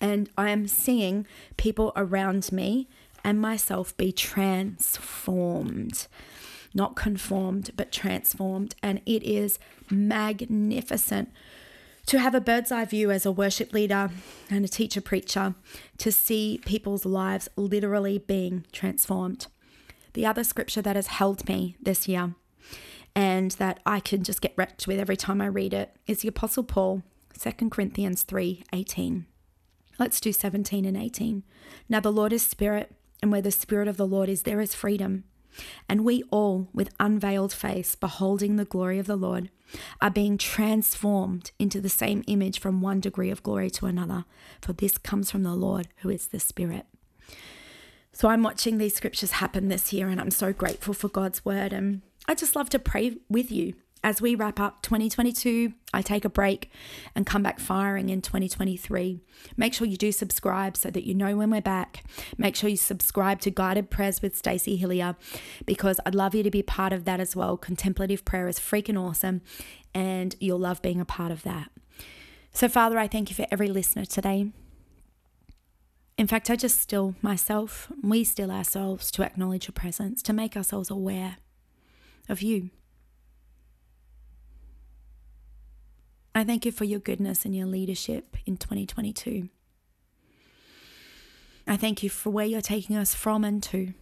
And 0.00 0.30
I 0.38 0.48
am 0.48 0.66
seeing 0.66 1.26
people 1.58 1.92
around 1.94 2.50
me 2.52 2.88
and 3.22 3.38
myself 3.38 3.94
be 3.98 4.12
transformed. 4.12 6.06
Not 6.72 6.96
conformed, 6.96 7.72
but 7.76 7.92
transformed. 7.92 8.76
And 8.82 9.02
it 9.04 9.22
is 9.24 9.58
magnificent 9.90 11.30
to 12.06 12.18
have 12.18 12.34
a 12.34 12.40
bird's 12.40 12.72
eye 12.72 12.84
view 12.84 13.10
as 13.10 13.24
a 13.24 13.32
worship 13.32 13.72
leader 13.72 14.10
and 14.50 14.64
a 14.64 14.68
teacher 14.68 15.00
preacher 15.00 15.54
to 15.98 16.12
see 16.12 16.60
people's 16.64 17.04
lives 17.04 17.48
literally 17.56 18.18
being 18.18 18.64
transformed. 18.72 19.46
The 20.14 20.26
other 20.26 20.44
scripture 20.44 20.82
that 20.82 20.96
has 20.96 21.06
held 21.06 21.48
me 21.48 21.76
this 21.80 22.08
year 22.08 22.34
and 23.14 23.52
that 23.52 23.80
I 23.84 24.00
can 24.00 24.24
just 24.24 24.40
get 24.40 24.54
wrecked 24.56 24.86
with 24.86 24.98
every 24.98 25.16
time 25.16 25.40
I 25.40 25.46
read 25.46 25.74
it 25.74 25.96
is 26.06 26.20
the 26.20 26.28
Apostle 26.28 26.64
Paul, 26.64 27.02
2 27.38 27.70
Corinthians 27.70 28.22
3 28.22 28.64
18. 28.72 29.26
Let's 29.98 30.20
do 30.20 30.32
17 30.32 30.84
and 30.84 30.96
18. 30.96 31.42
Now 31.88 32.00
the 32.00 32.12
Lord 32.12 32.32
is 32.32 32.44
spirit, 32.44 32.94
and 33.20 33.30
where 33.30 33.42
the 33.42 33.50
spirit 33.50 33.88
of 33.88 33.96
the 33.96 34.06
Lord 34.06 34.28
is, 34.28 34.42
there 34.42 34.60
is 34.60 34.74
freedom. 34.74 35.24
And 35.88 36.04
we 36.04 36.22
all, 36.30 36.68
with 36.72 36.94
unveiled 36.98 37.52
face, 37.52 37.94
beholding 37.94 38.56
the 38.56 38.64
glory 38.64 38.98
of 38.98 39.06
the 39.06 39.16
Lord, 39.16 39.50
are 40.00 40.10
being 40.10 40.38
transformed 40.38 41.50
into 41.58 41.80
the 41.80 41.88
same 41.88 42.24
image 42.26 42.60
from 42.60 42.80
one 42.80 43.00
degree 43.00 43.30
of 43.30 43.42
glory 43.42 43.70
to 43.70 43.86
another. 43.86 44.24
For 44.60 44.72
this 44.72 44.98
comes 44.98 45.30
from 45.30 45.42
the 45.42 45.54
Lord, 45.54 45.88
who 45.98 46.10
is 46.10 46.26
the 46.26 46.40
Spirit. 46.40 46.86
So 48.12 48.28
I'm 48.28 48.42
watching 48.42 48.78
these 48.78 48.94
scriptures 48.94 49.32
happen 49.32 49.68
this 49.68 49.92
year, 49.92 50.08
and 50.08 50.20
I'm 50.20 50.30
so 50.30 50.52
grateful 50.52 50.94
for 50.94 51.08
God's 51.08 51.44
word. 51.44 51.72
And 51.72 52.02
I 52.28 52.34
just 52.34 52.54
love 52.54 52.68
to 52.70 52.78
pray 52.78 53.16
with 53.28 53.50
you 53.50 53.74
as 54.04 54.20
we 54.20 54.34
wrap 54.34 54.58
up 54.58 54.82
2022, 54.82 55.74
I 55.94 56.02
take 56.02 56.24
a 56.24 56.28
break 56.28 56.70
and 57.14 57.24
come 57.24 57.42
back 57.42 57.60
firing 57.60 58.08
in 58.08 58.20
2023. 58.20 59.20
Make 59.56 59.74
sure 59.74 59.86
you 59.86 59.96
do 59.96 60.10
subscribe 60.10 60.76
so 60.76 60.90
that 60.90 61.04
you 61.04 61.14
know 61.14 61.36
when 61.36 61.50
we're 61.50 61.60
back. 61.60 62.02
Make 62.36 62.56
sure 62.56 62.68
you 62.68 62.76
subscribe 62.76 63.40
to 63.42 63.50
Guided 63.50 63.90
Prayers 63.90 64.20
with 64.20 64.36
Stacey 64.36 64.80
Hilliar 64.80 65.14
because 65.66 66.00
I'd 66.04 66.16
love 66.16 66.34
you 66.34 66.42
to 66.42 66.50
be 66.50 66.62
part 66.62 66.92
of 66.92 67.04
that 67.04 67.20
as 67.20 67.36
well. 67.36 67.56
Contemplative 67.56 68.24
prayer 68.24 68.48
is 68.48 68.58
freaking 68.58 69.00
awesome 69.00 69.40
and 69.94 70.34
you'll 70.40 70.58
love 70.58 70.82
being 70.82 71.00
a 71.00 71.04
part 71.04 71.30
of 71.30 71.44
that. 71.44 71.70
So, 72.52 72.68
Father, 72.68 72.98
I 72.98 73.06
thank 73.06 73.30
you 73.30 73.36
for 73.36 73.46
every 73.52 73.68
listener 73.68 74.04
today. 74.04 74.50
In 76.18 76.26
fact, 76.26 76.50
I 76.50 76.56
just 76.56 76.80
still 76.80 77.14
myself, 77.22 77.90
we 78.02 78.24
still 78.24 78.50
ourselves 78.50 79.10
to 79.12 79.22
acknowledge 79.22 79.68
your 79.68 79.72
presence, 79.72 80.22
to 80.22 80.32
make 80.32 80.56
ourselves 80.56 80.90
aware 80.90 81.36
of 82.28 82.42
you 82.42 82.70
I 86.34 86.44
thank 86.44 86.64
you 86.64 86.72
for 86.72 86.84
your 86.84 87.00
goodness 87.00 87.44
and 87.44 87.54
your 87.54 87.66
leadership 87.66 88.36
in 88.46 88.56
2022. 88.56 89.50
I 91.66 91.76
thank 91.76 92.02
you 92.02 92.08
for 92.08 92.30
where 92.30 92.46
you're 92.46 92.60
taking 92.60 92.96
us 92.96 93.14
from 93.14 93.44
and 93.44 93.62
to. 93.64 93.92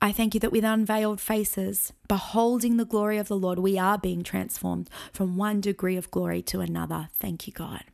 I 0.00 0.12
thank 0.12 0.32
you 0.32 0.40
that 0.40 0.52
with 0.52 0.64
unveiled 0.64 1.20
faces, 1.20 1.92
beholding 2.08 2.76
the 2.76 2.86
glory 2.86 3.18
of 3.18 3.28
the 3.28 3.36
Lord, 3.36 3.58
we 3.58 3.78
are 3.78 3.98
being 3.98 4.22
transformed 4.22 4.88
from 5.12 5.36
one 5.36 5.60
degree 5.60 5.96
of 5.96 6.10
glory 6.10 6.40
to 6.42 6.60
another. 6.60 7.10
Thank 7.18 7.46
you, 7.46 7.52
God. 7.52 7.84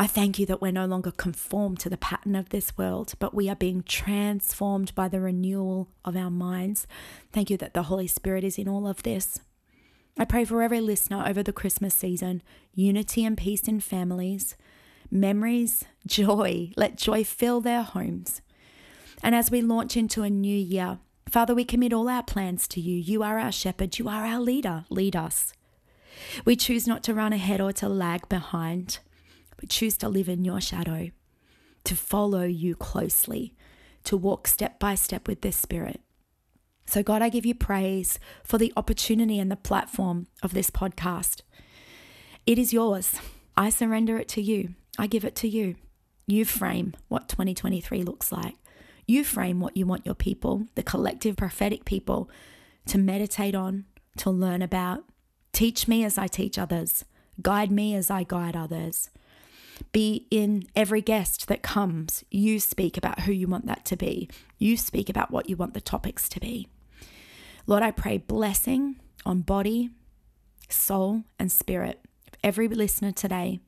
I 0.00 0.06
thank 0.06 0.38
you 0.38 0.46
that 0.46 0.60
we're 0.60 0.70
no 0.70 0.86
longer 0.86 1.10
conformed 1.10 1.80
to 1.80 1.90
the 1.90 1.96
pattern 1.96 2.36
of 2.36 2.50
this 2.50 2.76
world, 2.78 3.14
but 3.18 3.34
we 3.34 3.48
are 3.48 3.56
being 3.56 3.82
transformed 3.82 4.94
by 4.94 5.08
the 5.08 5.20
renewal 5.20 5.88
of 6.04 6.16
our 6.16 6.30
minds. 6.30 6.86
Thank 7.32 7.50
you 7.50 7.56
that 7.56 7.74
the 7.74 7.84
Holy 7.84 8.06
Spirit 8.06 8.44
is 8.44 8.58
in 8.58 8.68
all 8.68 8.86
of 8.86 9.02
this. 9.02 9.40
I 10.20 10.24
pray 10.24 10.44
for 10.44 10.62
every 10.62 10.80
listener 10.80 11.24
over 11.24 11.44
the 11.44 11.52
Christmas 11.52 11.94
season 11.94 12.42
unity 12.74 13.24
and 13.24 13.38
peace 13.38 13.68
in 13.68 13.78
families, 13.78 14.56
memories, 15.12 15.84
joy. 16.06 16.72
Let 16.76 16.96
joy 16.96 17.22
fill 17.22 17.60
their 17.60 17.82
homes. 17.82 18.42
And 19.22 19.36
as 19.36 19.50
we 19.50 19.62
launch 19.62 19.96
into 19.96 20.24
a 20.24 20.30
new 20.30 20.56
year, 20.56 20.98
Father, 21.28 21.54
we 21.54 21.64
commit 21.64 21.92
all 21.92 22.08
our 22.08 22.24
plans 22.24 22.66
to 22.68 22.80
you. 22.80 22.96
You 22.96 23.22
are 23.22 23.38
our 23.38 23.52
shepherd, 23.52 23.98
you 23.98 24.08
are 24.08 24.24
our 24.24 24.40
leader. 24.40 24.84
Lead 24.90 25.14
us. 25.14 25.52
We 26.44 26.56
choose 26.56 26.88
not 26.88 27.04
to 27.04 27.14
run 27.14 27.32
ahead 27.32 27.60
or 27.60 27.72
to 27.74 27.88
lag 27.88 28.28
behind, 28.28 28.98
but 29.56 29.68
choose 29.68 29.96
to 29.98 30.08
live 30.08 30.28
in 30.28 30.44
your 30.44 30.60
shadow, 30.60 31.10
to 31.84 31.94
follow 31.94 32.42
you 32.42 32.74
closely, 32.74 33.54
to 34.02 34.16
walk 34.16 34.48
step 34.48 34.80
by 34.80 34.96
step 34.96 35.28
with 35.28 35.42
this 35.42 35.56
Spirit. 35.56 36.00
So, 36.88 37.02
God, 37.02 37.20
I 37.20 37.28
give 37.28 37.44
you 37.44 37.54
praise 37.54 38.18
for 38.42 38.56
the 38.56 38.72
opportunity 38.74 39.38
and 39.38 39.50
the 39.50 39.56
platform 39.56 40.26
of 40.42 40.54
this 40.54 40.70
podcast. 40.70 41.42
It 42.46 42.58
is 42.58 42.72
yours. 42.72 43.14
I 43.58 43.68
surrender 43.68 44.16
it 44.16 44.26
to 44.28 44.40
you. 44.40 44.70
I 44.98 45.06
give 45.06 45.22
it 45.22 45.36
to 45.36 45.48
you. 45.48 45.74
You 46.26 46.46
frame 46.46 46.94
what 47.08 47.28
2023 47.28 48.02
looks 48.02 48.32
like. 48.32 48.54
You 49.06 49.22
frame 49.22 49.60
what 49.60 49.76
you 49.76 49.84
want 49.84 50.06
your 50.06 50.14
people, 50.14 50.64
the 50.76 50.82
collective 50.82 51.36
prophetic 51.36 51.84
people, 51.84 52.30
to 52.86 52.96
meditate 52.96 53.54
on, 53.54 53.84
to 54.16 54.30
learn 54.30 54.62
about. 54.62 55.04
Teach 55.52 55.88
me 55.88 56.04
as 56.04 56.16
I 56.16 56.26
teach 56.26 56.58
others. 56.58 57.04
Guide 57.42 57.70
me 57.70 57.94
as 57.94 58.10
I 58.10 58.22
guide 58.22 58.56
others. 58.56 59.10
Be 59.92 60.26
in 60.30 60.64
every 60.74 61.02
guest 61.02 61.48
that 61.48 61.62
comes. 61.62 62.24
You 62.30 62.58
speak 62.58 62.96
about 62.96 63.20
who 63.20 63.32
you 63.32 63.46
want 63.46 63.66
that 63.66 63.84
to 63.84 63.96
be. 63.96 64.30
You 64.56 64.78
speak 64.78 65.10
about 65.10 65.30
what 65.30 65.50
you 65.50 65.56
want 65.56 65.74
the 65.74 65.82
topics 65.82 66.30
to 66.30 66.40
be. 66.40 66.66
Lord, 67.68 67.82
I 67.82 67.90
pray 67.90 68.16
blessing 68.16 68.96
on 69.26 69.42
body, 69.42 69.90
soul, 70.70 71.24
and 71.38 71.52
spirit 71.52 72.00
of 72.26 72.32
every 72.42 72.66
listener 72.66 73.12
today. 73.12 73.60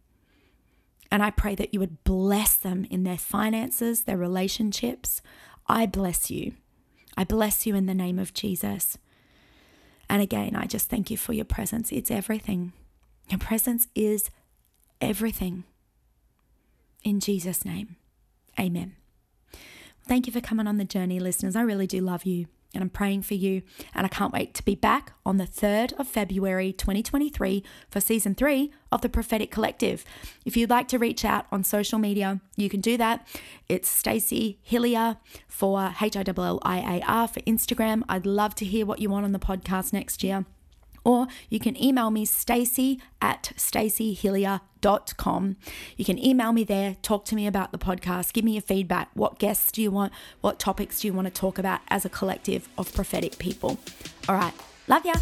And 1.13 1.23
I 1.23 1.31
pray 1.31 1.55
that 1.57 1.75
you 1.75 1.81
would 1.81 2.03
bless 2.03 2.57
them 2.57 2.87
in 2.91 3.03
their 3.03 3.19
finances, 3.19 4.05
their 4.05 4.17
relationships. 4.17 5.21
I 5.67 5.85
bless 5.85 6.31
you. 6.31 6.55
I 7.15 7.25
bless 7.25 7.67
you 7.67 7.75
in 7.75 7.85
the 7.85 7.95
name 7.95 8.19
of 8.19 8.33
Jesus. 8.33 8.97
And 10.09 10.23
again, 10.23 10.57
I 10.57 10.65
just 10.65 10.89
thank 10.89 11.11
you 11.11 11.19
for 11.19 11.35
your 11.35 11.45
presence. 11.45 11.93
It's 11.93 12.11
everything. 12.11 12.73
Your 13.29 13.39
presence 13.39 13.87
is 13.95 14.31
everything. 15.03 15.65
In 17.05 17.21
Jesus' 17.21 17.67
name, 17.67 17.97
amen. 18.59 18.97
Thank 20.09 20.27
you 20.27 20.33
for 20.33 20.41
coming 20.41 20.67
on 20.67 20.79
the 20.79 20.85
journey, 20.87 21.21
listeners. 21.21 21.55
I 21.55 21.61
really 21.61 21.87
do 21.87 22.01
love 22.01 22.25
you 22.25 22.47
and 22.75 22.83
I'm 22.83 22.91
praying 22.91 23.23
for 23.23 23.35
you. 23.35 23.63
And 23.95 24.05
I 24.05 24.09
can't 24.09 24.33
wait 24.33 24.55
to 24.55 24.65
be 24.65 24.75
back 24.75 25.13
on 25.27 25.37
the 25.37 25.47
3rd 25.47 25.93
of 25.95 26.09
February 26.09 26.73
2023 26.73 27.63
for 27.91 28.01
season 28.01 28.35
three 28.35 28.73
of 28.93 29.01
the 29.01 29.09
Prophetic 29.09 29.51
Collective. 29.51 30.05
If 30.45 30.57
you'd 30.57 30.71
like 30.71 30.89
to 30.89 30.99
reach 30.99 31.25
out 31.25 31.47
on 31.51 31.65
social 31.65 31.99
media, 31.99 32.41
you 32.57 32.69
can 32.69 32.81
do 32.81 32.97
that. 32.97 33.27
It's 33.69 33.89
Stacey 33.89 34.59
Hilliar 34.69 35.19
for 35.49 35.95
H 36.01 36.17
I 36.17 36.25
L 36.27 36.45
L 36.45 36.59
I 36.63 36.99
A 36.99 37.05
R 37.07 37.29
for 37.29 37.41
Instagram. 37.41 38.03
I'd 38.09 38.27
love 38.27 38.55
to 38.57 38.65
hear 38.65 38.87
what 38.87 39.01
you 39.01 39.11
want 39.11 39.25
on 39.25 39.33
the 39.33 39.39
podcast 39.39 39.93
next 39.93 40.23
year. 40.23 40.45
Or 41.05 41.27
you 41.49 41.59
can 41.59 41.81
email 41.83 42.11
me 42.11 42.25
stacy 42.25 43.01
at 43.21 43.53
staceyhilliar.com. 43.57 45.57
You 45.97 46.05
can 46.05 46.19
email 46.19 46.53
me 46.53 46.65
there, 46.65 46.97
talk 47.03 47.25
to 47.27 47.35
me 47.35 47.47
about 47.47 47.73
the 47.73 47.79
podcast, 47.79 48.33
give 48.33 48.45
me 48.45 48.53
your 48.53 48.63
feedback. 48.63 49.11
What 49.15 49.39
guests 49.39 49.73
do 49.73 49.83
you 49.83 49.91
want? 49.91 50.13
What 50.41 50.59
topics 50.59 51.01
do 51.01 51.09
you 51.09 51.15
want 51.15 51.27
to 51.27 51.33
talk 51.33 51.59
about 51.59 51.81
as 51.89 52.05
a 52.05 52.09
collective 52.09 52.69
of 52.77 52.93
prophetic 52.95 53.39
people? 53.39 53.79
All 54.29 54.37
right, 54.37 54.55
love 54.89 55.05
ya. 55.05 55.15